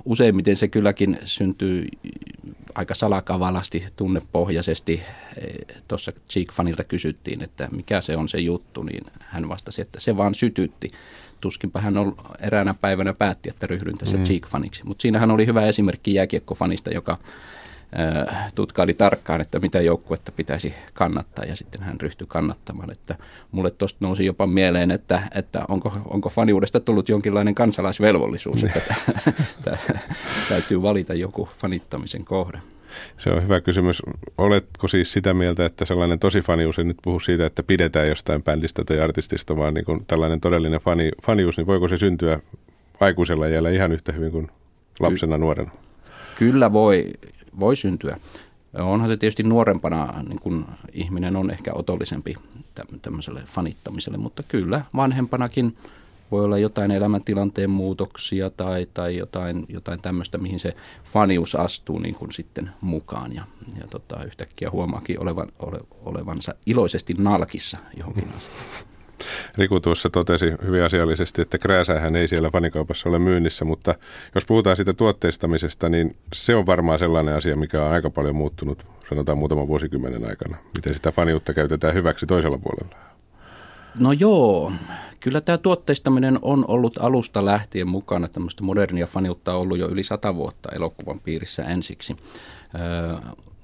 useimmiten 0.06 0.56
se 0.56 0.68
kylläkin 0.68 1.20
syntyy 1.24 1.88
aika 2.76 2.96
salakavalasti, 2.96 3.86
tunnepohjaisesti. 3.96 5.04
Tuossa 5.88 6.12
Cheek-fanilta 6.12 6.84
kysyttiin, 6.84 7.44
että 7.44 7.68
mikä 7.72 8.02
se 8.02 8.18
on 8.18 8.30
se 8.30 8.38
juttu, 8.38 8.84
niin 8.84 9.04
hän 9.20 9.50
vastasi, 9.50 9.82
että 9.82 10.00
se 10.00 10.18
vaan 10.18 10.36
sytytti. 10.36 10.92
Tuskinpä 11.44 11.82
hän 11.82 11.98
on 11.98 12.16
eräänä 12.40 12.76
päivänä 12.82 13.14
päätti, 13.14 13.50
että 13.50 13.68
ryhdyn 13.68 13.98
tässä 13.98 14.18
mm. 14.18 14.24
Cheek-faniksi. 14.24 14.82
Mutta 14.84 15.02
siinähän 15.02 15.32
oli 15.32 15.46
hyvä 15.46 15.66
esimerkki 15.66 16.14
jääkiekkofanista, 16.14 16.90
joka 16.90 17.18
tutkaili 18.56 18.94
tarkkaan, 18.94 19.42
että 19.42 19.60
mitä 19.60 19.82
joukkuetta 19.82 20.32
pitäisi 20.32 20.74
kannattaa 20.94 21.46
ja 21.46 21.56
sitten 21.56 21.82
hän 21.82 22.02
ryhtyi 22.02 22.28
kannattamaan. 22.28 22.92
Että 22.92 23.16
mulle 23.52 23.72
tuosta 23.72 23.98
nousi 24.02 24.26
jopa 24.26 24.48
mieleen, 24.48 24.92
että, 24.92 25.24
että 25.36 25.66
onko, 25.68 25.94
onko 26.06 26.30
faniudesta 26.30 26.80
tullut 26.80 27.10
jonkinlainen 27.10 27.56
kansalaisvelvollisuus, 27.56 28.64
että 28.64 28.96
täytyy 30.50 30.82
valita 30.82 31.14
joku 31.14 31.50
fanittamisen 31.58 32.26
kohde. 32.26 32.60
Se 33.18 33.30
on 33.30 33.44
hyvä 33.44 33.62
kysymys. 33.62 34.02
Oletko 34.38 34.88
siis 34.88 35.14
sitä 35.14 35.34
mieltä, 35.34 35.66
että 35.66 35.86
sellainen 35.86 36.20
tosi 36.20 36.42
fanius, 36.42 36.80
en 36.80 36.88
nyt 36.88 36.98
puhu 37.04 37.20
siitä, 37.20 37.46
että 37.46 37.64
pidetään 37.64 38.08
jostain 38.08 38.44
bändistä 38.44 38.84
tai 38.84 39.00
artistista, 39.00 39.58
vaan 39.58 39.74
niin 39.74 39.86
kuin 39.86 40.06
tällainen 40.06 40.42
todellinen 40.42 40.80
fani, 40.80 41.12
fanius, 41.24 41.58
niin 41.58 41.68
voiko 41.68 41.88
se 41.88 41.98
syntyä 41.98 42.40
aikuisella 43.00 43.48
iällä 43.48 43.70
ihan 43.70 43.92
yhtä 43.92 44.12
hyvin 44.12 44.32
kuin 44.32 44.48
lapsena, 45.00 45.38
nuorena? 45.38 45.72
Kyllä 46.36 46.74
voi 46.74 47.12
voi 47.60 47.76
syntyä. 47.76 48.18
Onhan 48.74 49.10
se 49.10 49.18
tietysti 49.18 49.44
nuorempana, 49.44 50.24
niin 50.28 50.40
kun 50.40 50.66
ihminen 50.94 51.36
on 51.36 51.52
ehkä 51.52 51.72
otollisempi 51.74 52.36
tämmöiselle 53.02 53.42
fanittamiselle, 53.46 54.18
mutta 54.18 54.44
kyllä 54.48 54.82
vanhempanakin 54.96 55.78
voi 56.34 56.44
olla 56.44 56.58
jotain 56.58 56.92
elämäntilanteen 56.92 57.70
muutoksia 57.70 58.50
tai, 58.50 58.88
tai 58.94 59.18
jotain, 59.18 59.66
jotain 59.70 60.02
tämmöistä, 60.02 60.38
mihin 60.38 60.60
se 60.60 60.76
fanius 61.04 61.56
astuu 61.56 62.00
niin 62.00 62.16
kuin 62.16 62.32
sitten 62.32 62.70
mukaan 62.82 63.36
ja, 63.36 63.44
ja 63.80 63.88
tota, 63.88 64.24
yhtäkkiä 64.24 64.72
huomaakin 64.72 65.20
olevan, 65.20 65.48
ole, 65.60 65.80
olevansa 66.06 66.56
iloisesti 66.66 67.14
nalkissa 67.18 67.78
johonkin 67.98 68.28
asiaan. 68.38 68.94
Riku 69.58 69.80
tuossa 69.80 70.10
totesi 70.10 70.46
hyvin 70.66 70.84
asiallisesti, 70.84 71.42
että 71.42 71.58
krääsähän 71.58 72.16
ei 72.16 72.28
siellä 72.28 72.50
fanikaupassa 72.50 73.10
ole 73.10 73.20
myynnissä, 73.20 73.66
mutta 73.66 73.96
jos 74.36 74.46
puhutaan 74.46 74.76
siitä 74.76 74.94
tuotteistamisesta, 74.94 75.90
niin 75.90 76.12
se 76.34 76.56
on 76.56 76.66
varmaan 76.66 77.00
sellainen 77.00 77.36
asia, 77.36 77.56
mikä 77.56 77.84
on 77.84 77.92
aika 77.92 78.10
paljon 78.10 78.36
muuttunut, 78.36 78.86
sanotaan 79.10 79.38
muutaman 79.38 79.68
vuosikymmenen 79.68 80.30
aikana. 80.30 80.58
Miten 80.78 80.94
sitä 80.94 81.12
faniutta 81.12 81.54
käytetään 81.54 81.94
hyväksi 81.94 82.26
toisella 82.26 82.58
puolella? 82.58 83.13
No 84.00 84.12
joo, 84.12 84.72
kyllä 85.20 85.42
tämä 85.42 85.58
tuotteistaminen 85.58 86.40
on 86.42 86.66
ollut 86.68 86.98
alusta 87.00 87.46
lähtien 87.46 87.88
mukana. 87.88 88.28
Tämmöistä 88.28 88.64
modernia 88.64 89.08
faniutta 89.08 89.54
on 89.54 89.62
ollut 89.62 89.78
jo 89.78 89.90
yli 89.90 90.04
sata 90.04 90.36
vuotta 90.36 90.70
elokuvan 90.76 91.20
piirissä 91.20 91.64
ensiksi 91.64 92.18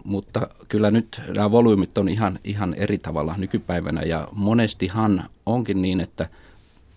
mutta 0.04 0.48
kyllä 0.68 0.92
nyt 0.92 1.22
nämä 1.36 1.52
volyymit 1.52 1.98
on 1.98 2.10
ihan, 2.10 2.40
ihan 2.44 2.74
eri 2.74 2.98
tavalla 2.98 3.36
nykypäivänä 3.38 4.02
ja 4.02 4.28
monestihan 4.32 5.30
onkin 5.46 5.82
niin, 5.82 6.02
että 6.02 6.30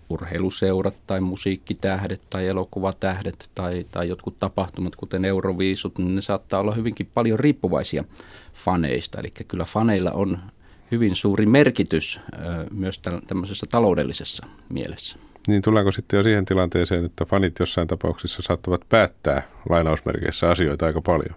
urheiluseurat 0.08 0.94
tai 1.06 1.20
musiikkitähdet 1.20 2.20
tai 2.30 2.46
elokuvatähdet 2.46 3.50
tai, 3.54 3.86
tai 3.90 4.08
jotkut 4.08 4.38
tapahtumat, 4.40 4.96
kuten 4.96 5.24
Euroviisut, 5.24 5.98
niin 5.98 6.14
ne 6.14 6.22
saattaa 6.22 6.60
olla 6.60 6.74
hyvinkin 6.74 7.08
paljon 7.14 7.38
riippuvaisia 7.38 8.04
faneista. 8.52 9.20
Eli 9.20 9.30
kyllä 9.48 9.64
faneilla 9.64 10.10
on 10.10 10.38
hyvin 10.92 11.16
suuri 11.16 11.46
merkitys 11.46 12.20
myös 12.70 13.00
tämmöisessä 13.26 13.66
taloudellisessa 13.70 14.46
mielessä. 14.68 15.18
Niin 15.48 15.62
tullaanko 15.62 15.92
sitten 15.92 16.16
jo 16.16 16.22
siihen 16.22 16.44
tilanteeseen, 16.44 17.04
että 17.04 17.24
fanit 17.24 17.58
jossain 17.58 17.88
tapauksissa 17.88 18.42
saattavat 18.42 18.80
päättää 18.88 19.42
lainausmerkeissä 19.68 20.50
asioita 20.50 20.86
aika 20.86 21.00
paljon? 21.00 21.34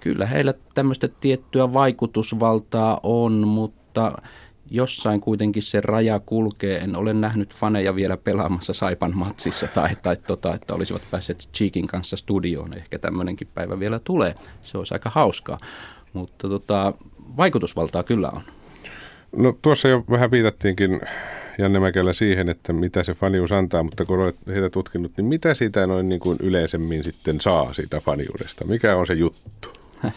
Kyllä 0.00 0.26
heillä 0.26 0.54
tämmöistä 0.74 1.08
tiettyä 1.20 1.72
vaikutusvaltaa 1.72 3.00
on, 3.02 3.32
mutta 3.32 4.22
jossain 4.70 5.20
kuitenkin 5.20 5.62
se 5.62 5.80
raja 5.80 6.20
kulkee. 6.20 6.78
En 6.78 6.96
ole 6.96 7.12
nähnyt 7.14 7.54
faneja 7.54 7.94
vielä 7.94 8.16
pelaamassa 8.16 8.72
Saipan 8.72 9.16
matsissa 9.16 9.66
tai, 9.66 9.96
tai 10.02 10.16
tota, 10.16 10.54
että 10.54 10.74
olisivat 10.74 11.02
päässeet 11.10 11.48
Cheekin 11.54 11.86
kanssa 11.86 12.16
studioon. 12.16 12.74
Ehkä 12.74 12.98
tämmöinenkin 12.98 13.48
päivä 13.54 13.80
vielä 13.80 13.98
tulee. 13.98 14.34
Se 14.62 14.78
olisi 14.78 14.94
aika 14.94 15.10
hauskaa. 15.10 15.58
Mutta 16.12 16.48
tota, 16.48 16.92
vaikutusvaltaa 17.36 18.02
kyllä 18.02 18.30
on. 18.30 18.42
No 19.36 19.58
tuossa 19.62 19.88
jo 19.88 20.04
vähän 20.10 20.30
viitattiinkin 20.30 21.00
Janne 21.58 21.80
Mäkelä 21.80 22.12
siihen, 22.12 22.48
että 22.48 22.72
mitä 22.72 23.02
se 23.02 23.14
fanius 23.14 23.52
antaa, 23.52 23.82
mutta 23.82 24.04
kun 24.04 24.18
olet 24.18 24.36
heitä 24.46 24.70
tutkinut, 24.70 25.12
niin 25.16 25.24
mitä 25.24 25.54
sitä 25.54 25.86
noin 25.86 26.08
niin 26.08 26.20
kuin 26.20 26.38
yleisemmin 26.42 27.04
sitten 27.04 27.40
saa 27.40 27.72
siitä 27.72 28.00
faniudesta? 28.00 28.64
Mikä 28.64 28.96
on 28.96 29.06
se 29.06 29.14
juttu? 29.14 29.72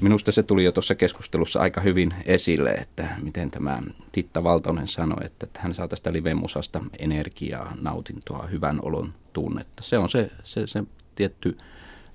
Minusta 0.00 0.32
se 0.32 0.42
tuli 0.42 0.64
jo 0.64 0.72
tuossa 0.72 0.94
keskustelussa 0.94 1.60
aika 1.60 1.80
hyvin 1.80 2.14
esille, 2.26 2.70
että 2.70 3.08
miten 3.22 3.50
tämä 3.50 3.82
Titta 4.12 4.44
Valtonen 4.44 4.88
sanoi, 4.88 5.26
että 5.26 5.46
hän 5.58 5.74
saa 5.74 5.88
tästä 5.88 6.12
livemusasta 6.12 6.84
energiaa, 6.98 7.76
nautintoa, 7.80 8.46
hyvän 8.46 8.78
olon 8.82 9.14
tunnetta. 9.32 9.82
Se 9.82 9.98
on 9.98 10.08
se, 10.08 10.30
se, 10.44 10.66
se 10.66 10.84
tietty 11.14 11.58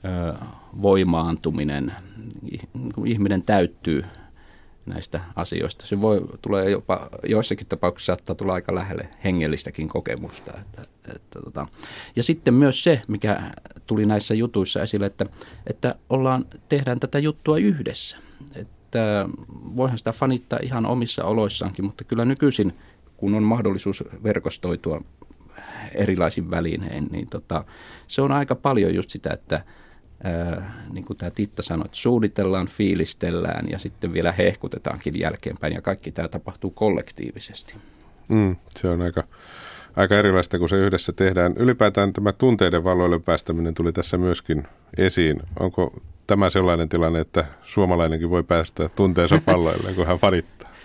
ö, 0.06 0.46
voimaantuminen. 0.82 1.93
Ihminen 3.06 3.41
täyttyy 3.41 4.04
näistä 4.88 5.21
asioista. 5.36 5.86
Se 5.86 6.02
voi 6.02 6.21
tulee 6.41 6.69
jopa, 6.69 7.10
joissakin 7.23 7.67
tapauksissa 7.67 8.06
saattaa 8.06 8.36
tulla 8.36 8.54
aika 8.54 8.76
lähelle 8.76 9.10
hengellistäkin 9.23 9.88
kokemusta. 9.88 10.54
Että, 10.62 10.82
että, 11.15 11.39
tota. 11.43 11.67
Ja 12.15 12.23
sitten 12.23 12.54
myös 12.54 12.84
se, 12.84 13.02
mikä 13.08 13.41
tuli 13.88 14.06
näissä 14.06 14.34
jutuissa 14.34 14.82
esille, 14.82 15.06
että, 15.06 15.26
että 15.67 15.95
ollaan, 16.10 16.45
tehdään 16.69 17.00
tätä 17.00 17.19
juttua 17.19 17.58
yhdessä. 17.58 18.17
Että 18.56 19.30
voihan 19.76 19.97
sitä 19.97 20.12
fanittaa 20.12 20.60
ihan 20.62 20.86
omissa 20.86 21.23
oloissaankin, 21.23 21.86
mutta 21.86 22.04
kyllä 22.04 22.26
nykyisin, 22.26 22.73
kun 23.17 23.36
on 23.36 23.43
mahdollisuus 23.43 24.04
verkostoitua 24.23 25.02
erilaisin 25.93 26.52
välinein, 26.52 27.08
niin 27.12 27.28
tota, 27.30 27.65
se 28.08 28.21
on 28.21 28.32
aika 28.32 28.56
paljon 28.56 28.95
just 28.95 29.10
sitä, 29.10 29.30
että 29.34 29.63
niin 30.93 31.06
kuin 31.06 31.17
tämä 31.17 31.32
Titta 31.32 31.63
sanoi, 31.63 31.86
että 31.86 31.97
suunnitellaan, 31.97 32.67
fiilistellään 32.67 33.69
ja 33.69 33.80
sitten 33.80 34.13
vielä 34.13 34.32
hehkutetaankin 34.32 35.19
jälkeenpäin 35.19 35.73
ja 35.73 35.82
kaikki 35.82 36.12
tämä 36.12 36.27
tapahtuu 36.27 36.71
kollektiivisesti. 36.71 37.75
Mm, 38.27 38.56
se 38.75 38.88
on 38.89 39.01
aika, 39.01 39.23
aika 39.95 40.15
erilaista, 40.15 40.60
kun 40.60 40.69
se 40.69 40.75
yhdessä 40.75 41.13
tehdään. 41.13 41.53
Ylipäätään 41.58 42.13
tämä 42.13 42.32
tunteiden 42.32 42.84
valoille 42.84 43.19
päästäminen 43.19 43.73
tuli 43.73 43.93
tässä 43.93 44.17
myöskin 44.17 44.67
esiin. 44.97 45.39
Onko 45.60 46.01
tämä 46.27 46.49
sellainen 46.49 46.89
tilanne, 46.89 47.19
että 47.19 47.45
suomalainenkin 47.63 48.30
voi 48.30 48.43
päästä 48.43 48.89
tunteensa 48.89 49.41
palloille, 49.45 49.93
kun 49.93 50.08
hän 50.08 50.17
fanittaa? 50.17 50.77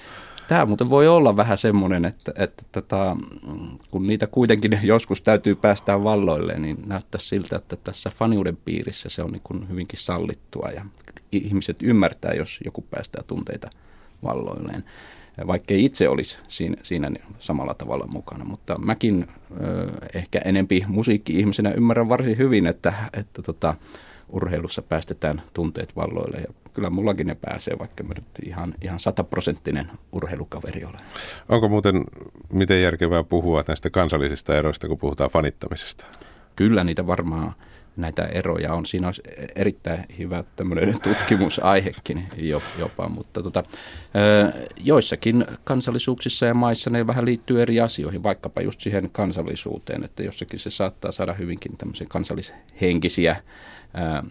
Tämä 0.53 0.67
muuten 0.67 0.91
voi 0.91 1.09
olla 1.09 1.37
vähän 1.37 1.59
semmoinen, 1.59 2.05
että, 2.05 2.33
että 2.37 2.63
tota, 2.73 3.17
kun 3.91 4.07
niitä 4.07 4.27
kuitenkin 4.27 4.81
joskus 4.83 5.23
täytyy 5.23 5.55
päästää 5.55 6.05
valloille, 6.05 6.59
niin 6.59 6.77
näyttää 6.87 7.21
siltä, 7.21 7.57
että 7.57 7.77
tässä 7.77 8.11
faniuden 8.15 8.57
piirissä 8.57 9.09
se 9.09 9.23
on 9.23 9.31
niin 9.33 9.43
kuin 9.45 9.69
hyvinkin 9.69 9.99
sallittua 9.99 10.69
ja 10.69 10.85
ihmiset 11.33 11.77
ymmärtää, 11.83 12.33
jos 12.35 12.61
joku 12.65 12.83
päästää 12.91 13.23
tunteita 13.27 13.71
valloilleen 14.23 14.85
vaikkei 15.47 15.85
itse 15.85 16.09
olisi 16.09 16.39
siinä, 16.49 16.77
siinä 16.83 17.11
samalla 17.39 17.75
tavalla 17.75 18.07
mukana. 18.07 18.45
Mutta 18.45 18.79
mäkin 18.79 19.27
ö, 19.61 19.91
ehkä 20.15 20.41
enempi 20.45 20.85
musiikki-ihmisenä 20.89 21.71
ymmärrän 21.71 22.09
varsin 22.09 22.39
hyvin, 22.39 22.67
että, 22.67 22.93
että 23.13 23.43
tota, 23.43 23.75
urheilussa 24.33 24.83
päästetään 24.83 25.43
tunteet 25.55 25.97
valloille. 25.97 26.37
Ja 26.37 26.55
kyllä 26.73 26.91
mullakin 26.91 27.27
ne 27.27 27.35
pääsee, 27.35 27.79
vaikka 27.79 28.03
mä 28.03 28.15
nyt 28.15 28.25
ihan, 28.47 28.75
ihan 28.83 29.01
sataprosenttinen 29.01 29.91
urheilukaveri 30.13 30.85
olen. 30.85 31.01
Onko 31.49 31.69
muuten 31.69 32.05
miten 32.53 32.83
järkevää 32.83 33.25
puhua 33.25 33.65
näistä 33.69 33.91
kansallisista 33.91 34.57
eroista, 34.57 34.89
kun 34.89 34.99
puhutaan 34.99 35.31
fanittamisesta? 35.31 36.05
Kyllä 36.57 36.85
niitä 36.85 37.07
varmaan 37.07 37.53
näitä 37.97 38.23
eroja 38.23 38.75
on. 38.75 38.87
Siinä 38.87 39.09
olisi 39.09 39.23
erittäin 39.55 40.05
hyvä 40.19 40.45
tämmöinen 40.57 41.01
tutkimusaihekin 41.09 42.25
jopa, 42.79 43.09
mutta 43.09 43.43
tota, 43.43 43.65
joissakin 44.77 45.45
kansallisuuksissa 45.65 46.47
ja 46.47 46.55
maissa 46.55 46.91
ne 46.91 47.07
vähän 47.07 47.25
liittyy 47.25 47.63
eri 47.63 47.81
asioihin, 47.81 48.23
vaikkapa 48.23 48.61
just 48.61 48.81
siihen 48.81 49.11
kansallisuuteen, 49.13 50.05
että 50.05 50.23
jossakin 50.23 50.59
se 50.59 50.71
saattaa 50.71 51.13
saada 51.13 51.33
hyvinkin 51.33 51.77
tämmöisiä 51.77 52.07
kansallishenkisiä 52.11 53.37
ää, 53.95 54.23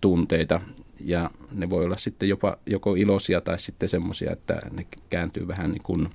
tunteita 0.00 0.60
ja 1.04 1.30
ne 1.52 1.70
voi 1.70 1.84
olla 1.84 1.96
sitten 1.96 2.28
jopa 2.28 2.56
joko 2.66 2.94
iloisia 2.94 3.40
tai 3.40 3.58
sitten 3.58 3.88
semmoisia, 3.88 4.30
että 4.30 4.62
ne 4.70 4.86
kääntyy 5.10 5.48
vähän 5.48 5.70
niin 5.70 5.82
kuin, 5.82 6.08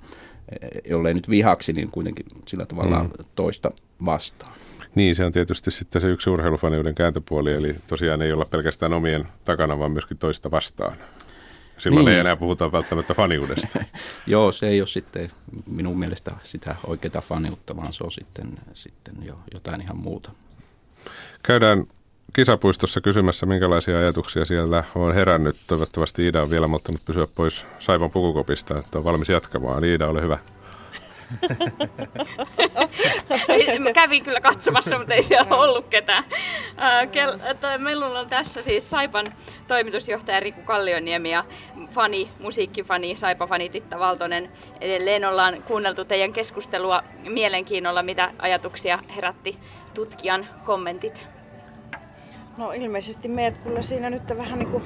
jollei 0.90 1.14
nyt 1.14 1.30
vihaksi, 1.30 1.74
niin 1.74 1.92
kuitenkin 1.92 2.26
sillä 2.48 2.66
tavalla 2.66 3.04
mm. 3.04 3.10
toista 3.36 3.72
vastaan. 4.06 4.54
Niin, 4.96 5.16
se 5.16 5.26
on 5.26 5.32
tietysti 5.32 5.72
sitten 5.72 6.02
se 6.02 6.08
yksi 6.08 6.30
urheilufaniuden 6.30 6.96
kääntöpuoli, 6.96 7.54
eli 7.54 7.76
tosiaan 7.88 8.22
ei 8.22 8.32
olla 8.32 8.46
pelkästään 8.46 8.94
omien 8.94 9.28
takana, 9.46 9.80
vaan 9.80 9.92
myöskin 9.92 10.18
toista 10.18 10.52
vastaan. 10.52 10.98
Silloin 11.78 12.06
niin. 12.06 12.14
ei 12.14 12.20
enää 12.20 12.36
puhuta 12.36 12.72
välttämättä 12.72 13.14
faniudesta. 13.14 13.84
Joo, 14.28 14.52
se 14.52 14.68
ei 14.68 14.82
ole 14.82 14.88
sitten 14.88 15.32
minun 15.66 16.00
mielestä 16.00 16.32
sitä 16.44 16.76
oikeaa 16.88 17.22
faniutta, 17.22 17.76
vaan 17.76 17.94
se 17.94 18.04
on 18.04 18.12
sitten, 18.12 18.60
sitten 18.74 19.16
jo 19.22 19.40
jotain 19.54 19.82
ihan 19.82 19.98
muuta. 19.98 20.32
Käydään 21.44 21.86
kisapuistossa 22.34 23.02
kysymässä, 23.02 23.46
minkälaisia 23.46 23.98
ajatuksia 23.98 24.46
siellä 24.46 24.84
on 24.96 25.14
herännyt. 25.14 25.56
Toivottavasti 25.68 26.24
Iida 26.24 26.42
on 26.42 26.50
vielä 26.50 26.68
malttanut 26.68 27.06
pysyä 27.06 27.28
pois 27.36 27.66
Saivan 27.80 28.12
pukukopista, 28.12 28.80
että 28.80 28.98
on 28.98 29.04
valmis 29.04 29.30
jatkamaan. 29.30 29.84
Iida, 29.84 30.08
ole 30.08 30.22
hyvä. 30.22 30.40
Mä 33.80 33.94
kävin 33.94 34.24
kyllä 34.24 34.42
katsomassa, 34.42 34.98
mutta 34.98 35.14
ei 35.14 35.24
siellä 35.24 35.56
ollut 35.56 35.88
ketään. 35.88 36.24
Meillä 37.78 38.20
on 38.20 38.28
tässä 38.28 38.62
siis 38.62 38.90
Saipan 38.90 39.26
toimitusjohtaja 39.68 40.40
Riku 40.40 40.62
Kallioniemi 40.62 41.32
ja 41.32 41.44
fani, 41.92 42.32
musiikkifani, 42.40 43.16
Saipa-fani 43.16 43.70
Titta 43.70 44.00
Valtonen. 44.00 44.52
Edelleen 44.82 45.26
ollaan 45.26 45.64
kuunneltu 45.64 46.06
teidän 46.06 46.34
keskustelua 46.34 47.04
mielenkiinnolla, 47.30 48.04
mitä 48.04 48.32
ajatuksia 48.40 49.00
herätti 49.16 49.60
tutkijan 49.94 50.48
kommentit. 50.66 51.28
No 52.58 52.72
ilmeisesti 52.72 53.28
meidät 53.28 53.60
kyllä 53.64 53.82
siinä 53.82 54.10
nyt 54.10 54.38
vähän 54.38 54.60
niin 54.60 54.72
kuin 54.72 54.84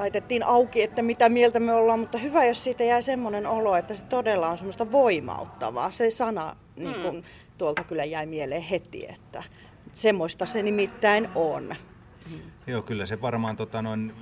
laitettiin 0.00 0.42
auki, 0.42 0.82
että 0.82 1.02
mitä 1.02 1.28
mieltä 1.28 1.60
me 1.60 1.72
ollaan, 1.72 2.00
mutta 2.00 2.18
hyvä, 2.18 2.44
jos 2.44 2.64
siitä 2.64 2.84
jää 2.84 3.00
semmoinen 3.00 3.46
olo, 3.46 3.76
että 3.76 3.94
se 3.94 4.04
todella 4.04 4.48
on 4.48 4.58
semmoista 4.58 4.92
voimauttavaa. 4.92 5.90
Se 5.90 6.10
sana 6.10 6.56
niin 6.76 6.94
kun, 6.94 7.14
mm. 7.14 7.22
tuolta 7.58 7.84
kyllä 7.84 8.04
jäi 8.04 8.26
mieleen 8.26 8.62
heti, 8.62 9.06
että 9.08 9.42
semmoista 9.92 10.46
se 10.46 10.62
nimittäin 10.62 11.28
on. 11.34 11.76
Joo, 12.66 12.82
kyllä 12.82 13.06
se 13.06 13.20
varmaan 13.20 13.56
tota, 13.56 13.82
noin, 13.82 14.14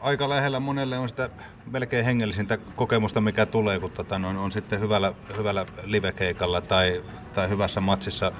aika 0.00 0.28
lähellä 0.28 0.60
monelle 0.60 0.98
on 0.98 1.08
sitä 1.08 1.30
melkein 1.70 2.04
hengellisintä 2.04 2.56
kokemusta, 2.56 3.20
mikä 3.20 3.46
tulee, 3.46 3.80
kun 3.80 3.90
tota, 3.90 4.18
noin, 4.18 4.36
on 4.36 4.52
sitten 4.52 4.80
hyvällä, 4.80 5.12
hyvällä 5.36 5.66
livekeikalla 5.82 6.60
tai, 6.60 7.02
tai 7.32 7.48
hyvässä 7.48 7.80
matsissa 7.80 8.32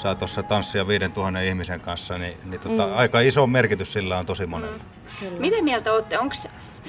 saa 0.00 0.14
tuossa 0.14 0.42
tanssia 0.42 0.86
5000 0.86 1.40
ihmisen 1.40 1.80
kanssa, 1.80 2.18
niin, 2.18 2.36
niin 2.44 2.60
tota, 2.60 2.86
mm. 2.86 2.92
aika 2.96 3.20
iso 3.20 3.46
merkitys 3.46 3.92
sillä 3.92 4.18
on 4.18 4.26
tosi 4.26 4.46
monella. 4.46 4.84
Mm. 5.22 5.28
Miten 5.38 5.64
mieltä 5.64 5.92
olette, 5.92 6.18
onko 6.18 6.34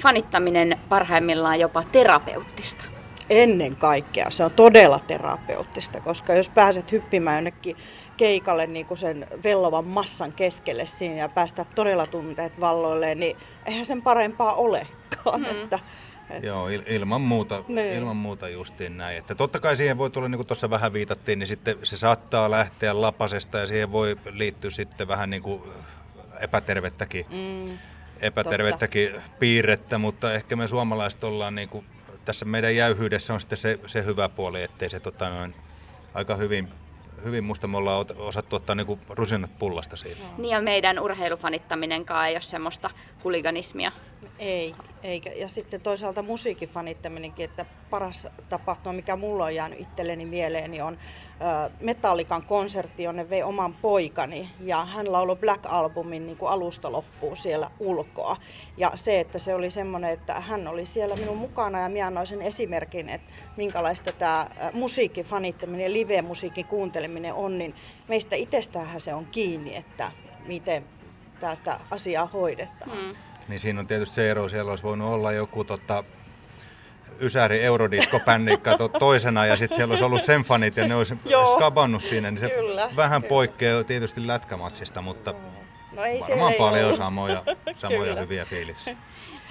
fanittaminen 0.00 0.78
parhaimmillaan 0.88 1.60
jopa 1.60 1.82
terapeuttista? 1.92 2.84
Ennen 3.30 3.76
kaikkea 3.76 4.30
se 4.30 4.44
on 4.44 4.50
todella 4.50 4.98
terapeuttista, 4.98 6.00
koska 6.00 6.34
jos 6.34 6.48
pääset 6.48 6.92
hyppimään 6.92 7.36
jonnekin 7.36 7.76
keikalle 8.16 8.66
niin 8.66 8.86
kuin 8.86 8.98
sen 8.98 9.26
vellovan 9.44 9.84
massan 9.84 10.32
keskelle 10.32 10.86
siinä 10.86 11.16
ja 11.16 11.28
päästä 11.28 11.66
todella 11.74 12.06
tunteet 12.06 12.60
valloilleen, 12.60 13.20
niin 13.20 13.36
eihän 13.66 13.84
sen 13.84 14.02
parempaa 14.02 14.52
olekaan. 14.52 15.40
Mm. 15.40 15.50
Että, 15.50 15.78
et... 16.32 16.42
Joo, 16.42 16.68
il, 16.68 16.82
ilman, 16.86 17.20
muuta, 17.20 17.64
niin. 17.68 17.96
ilman 17.96 18.16
muuta 18.16 18.48
justiin 18.48 18.96
näin. 18.96 19.18
Että 19.18 19.34
totta 19.34 19.60
kai 19.60 19.76
siihen 19.76 19.98
voi 19.98 20.10
tulla, 20.10 20.28
niin 20.28 20.38
kuin 20.38 20.46
tuossa 20.46 20.70
vähän 20.70 20.92
viitattiin, 20.92 21.38
niin 21.38 21.46
sitten 21.46 21.76
se 21.82 21.96
saattaa 21.96 22.50
lähteä 22.50 23.00
lapasesta 23.00 23.58
ja 23.58 23.66
siihen 23.66 23.92
voi 23.92 24.16
liittyä 24.30 24.70
sitten 24.70 25.08
vähän 25.08 25.30
niin 25.30 25.42
kuin 25.42 25.62
epätervettäkin, 26.40 27.26
mm, 27.30 27.78
epätervettäkin 28.20 29.10
piirrettä, 29.38 29.98
mutta 29.98 30.34
ehkä 30.34 30.56
me 30.56 30.66
suomalaiset 30.66 31.24
ollaan 31.24 31.54
niin 31.54 31.68
kuin, 31.68 31.86
tässä 32.24 32.44
meidän 32.44 32.76
jäyhyydessä 32.76 33.34
on 33.34 33.40
sitten 33.40 33.58
se, 33.58 33.78
se 33.86 34.04
hyvä 34.04 34.28
puoli, 34.28 34.62
ettei 34.62 34.90
se 34.90 35.00
tota, 35.00 35.28
noin, 35.28 35.54
aika 36.14 36.36
hyvin 36.36 36.68
hyvin 37.24 37.44
musta 37.44 37.66
me 37.66 37.76
ollaan 37.76 38.06
osattu 38.16 38.56
ottaa 38.56 38.74
niinku 38.74 38.98
rusinat 39.08 39.58
pullasta 39.58 39.96
siitä. 39.96 40.22
Niin 40.38 40.50
ja 40.50 40.62
meidän 40.62 40.98
urheilufanittaminenkaan 40.98 42.28
ei 42.28 42.34
ole 42.34 42.40
semmoista 42.40 42.90
huliganismia. 43.24 43.92
Ei, 44.38 44.74
eikä. 45.02 45.30
Ja 45.30 45.48
sitten 45.48 45.80
toisaalta 45.80 46.22
musiikin 46.22 46.68
fanittaminenkin, 46.68 47.44
että 47.44 47.66
paras 47.90 48.26
tapahtuma, 48.48 48.92
mikä 48.92 49.16
mulla 49.16 49.44
on 49.44 49.54
jäänyt 49.54 49.80
itselleni 49.80 50.26
mieleen, 50.26 50.70
niin 50.70 50.82
on 50.82 50.98
Metallikan 51.80 52.42
konsertti, 52.42 53.02
jonne 53.02 53.30
vei 53.30 53.42
oman 53.42 53.74
poikani 53.74 54.50
ja 54.60 54.84
hän 54.84 55.12
lauloi 55.12 55.36
Black 55.36 55.66
Albumin 55.66 56.26
niin 56.26 56.36
kuin 56.36 56.52
alusta 56.52 56.92
loppuun 56.92 57.36
siellä 57.36 57.70
ulkoa. 57.80 58.36
Ja 58.76 58.92
se, 58.94 59.20
että 59.20 59.38
se 59.38 59.54
oli 59.54 59.70
semmoinen, 59.70 60.10
että 60.10 60.40
hän 60.40 60.68
oli 60.68 60.86
siellä 60.86 61.16
minun 61.16 61.36
mukana 61.36 61.80
ja 61.80 61.88
minä 61.88 62.06
annoin 62.06 62.26
sen 62.26 62.42
esimerkin, 62.42 63.08
että 63.08 63.32
minkälaista 63.56 64.12
tämä 64.12 64.50
musiikin 64.72 65.24
fanittaminen 65.24 65.92
live-musiikin 65.92 66.66
kuunteleminen 66.66 67.34
on, 67.34 67.58
niin 67.58 67.74
meistä 68.08 68.36
itsestäänhän 68.36 69.00
se 69.00 69.14
on 69.14 69.26
kiinni, 69.26 69.76
että 69.76 70.12
miten 70.46 70.84
tätä 71.40 71.80
asiaa 71.90 72.26
hoidetaan. 72.26 72.90
Hmm. 72.90 73.16
Niin 73.48 73.60
siinä 73.60 73.80
on 73.80 73.86
tietysti 73.86 74.14
se 74.14 74.30
ero, 74.30 74.48
siellä 74.48 74.70
olisi 74.70 74.84
voinut 74.84 75.08
olla 75.08 75.32
joku 75.32 75.64
tota, 75.64 76.04
Ysäri 77.20 77.64
Eurodisco-bännikka 77.64 78.78
to, 78.78 78.88
toisena 78.88 79.46
ja 79.46 79.56
sitten 79.56 79.76
siellä 79.76 79.92
olisi 79.92 80.04
ollut 80.04 80.22
sen 80.22 80.42
fanit 80.42 80.76
ja 80.76 80.88
ne 80.88 80.96
olisi 80.96 81.14
skabannut 81.56 82.02
siinä, 82.02 82.30
niin 82.30 82.40
se 82.40 82.50
kyllä, 82.50 82.90
vähän 82.96 83.22
kyllä. 83.22 83.28
poikkeaa 83.28 83.84
tietysti 83.84 84.26
lätkämatsista, 84.26 85.02
mutta 85.02 85.34
no 85.92 86.04
ei 86.04 86.20
varmaan 86.20 86.54
paljon 86.54 86.86
ole. 86.86 86.96
samoja, 87.04 87.42
samoja 87.74 88.14
hyviä 88.14 88.44
fiiliksiä. 88.44 88.96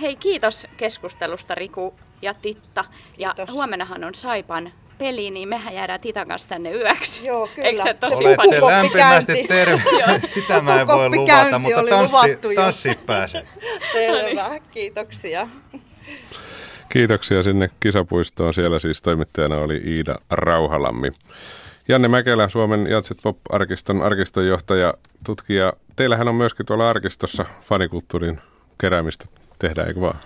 Hei, 0.02 0.16
kiitos 0.16 0.68
keskustelusta 0.78 1.56
Riku 1.56 1.94
ja 2.22 2.34
Titta. 2.34 2.86
Ja 3.18 3.34
kiitos. 3.34 3.56
huomennahan 3.56 4.04
on 4.04 4.16
Saipan 4.16 4.72
peli, 5.02 5.32
niin 5.32 5.50
mehän 5.50 5.74
jäädään 5.74 6.00
Titan 6.00 6.28
kanssa 6.28 6.48
tänne 6.48 6.72
yöksi. 6.72 7.26
Joo, 7.26 7.48
kyllä. 7.56 7.68
Eikö 7.68 7.84
se 7.84 7.94
tosi 7.94 8.26
Olette 8.26 8.62
lämpimästi 8.62 9.46
terve. 9.48 9.82
Sitä 10.34 10.62
mä 10.62 10.82
en 10.82 10.88
voi 10.88 11.10
luvata, 11.10 11.60
mutta 11.60 11.82
tanssi, 11.90 12.56
tanssit 12.56 13.06
pääsee. 13.06 13.48
Selvä, 13.94 14.60
kiitoksia. 14.72 15.48
Kiitoksia 16.90 17.44
sinne 17.44 17.70
kisapuistoon. 17.80 18.54
Siellä 18.54 18.80
siis 18.80 19.02
toimittajana 19.02 19.58
oli 19.58 19.82
Iida 19.86 20.16
Rauhalammi. 20.30 21.12
Janne 21.88 22.08
Mäkelä, 22.08 22.50
Suomen 22.50 22.88
Jatset 22.88 23.18
Pop-arkiston 23.24 24.02
arkistonjohtaja, 24.02 24.94
tutkija. 25.26 25.74
Teillähän 25.96 26.28
on 26.28 26.36
myöskin 26.36 26.66
tuolla 26.66 26.90
arkistossa 26.90 27.46
fanikulttuurin 27.62 28.42
keräämistä 28.78 29.26
tehdään, 29.60 29.88
eikö 29.88 30.02
vaan? 30.02 30.20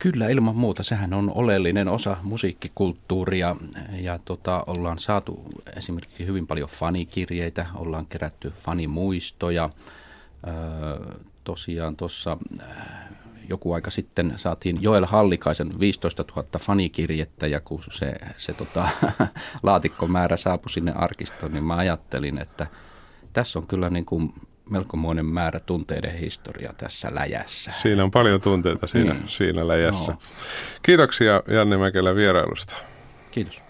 Kyllä, 0.00 0.28
ilman 0.28 0.56
muuta. 0.56 0.82
Sehän 0.82 1.14
on 1.14 1.32
oleellinen 1.34 1.88
osa 1.88 2.16
musiikkikulttuuria 2.22 3.56
ja 3.92 4.18
tota, 4.24 4.64
ollaan 4.66 4.98
saatu 4.98 5.44
esimerkiksi 5.76 6.26
hyvin 6.26 6.46
paljon 6.46 6.68
fanikirjeitä, 6.68 7.66
ollaan 7.74 8.06
kerätty 8.06 8.50
fanimuistoja. 8.50 9.70
Öö, 10.46 11.14
tosiaan 11.44 11.96
tuossa 11.96 12.38
joku 13.48 13.72
aika 13.72 13.90
sitten 13.90 14.32
saatiin 14.36 14.82
Joel 14.82 15.06
Hallikaisen 15.06 15.80
15 15.80 16.24
000 16.36 16.48
fanikirjettä 16.58 17.46
ja 17.46 17.60
kun 17.60 17.82
se, 17.90 18.14
se 18.36 18.52
tota, 18.52 18.88
laatikkomäärä 19.62 20.36
saapui 20.36 20.70
sinne 20.70 20.92
arkistoon, 20.92 21.52
niin 21.52 21.64
mä 21.64 21.76
ajattelin, 21.76 22.38
että 22.38 22.66
tässä 23.32 23.58
on 23.58 23.66
kyllä 23.66 23.90
niin 23.90 24.04
kuin 24.04 24.32
melkomoinen 24.70 25.26
määrä 25.26 25.60
tunteiden 25.60 26.18
historia 26.18 26.72
tässä 26.76 27.08
läjässä. 27.12 27.72
Siinä 27.72 28.04
on 28.04 28.10
paljon 28.10 28.40
tunteita 28.40 28.86
siinä, 28.86 29.14
niin. 29.14 29.28
siinä 29.28 29.68
läjässä. 29.68 30.12
No. 30.12 30.18
Kiitoksia 30.82 31.42
Janne 31.48 31.76
Mäkelä 31.76 32.14
vierailusta. 32.14 32.76
Kiitos. 33.30 33.62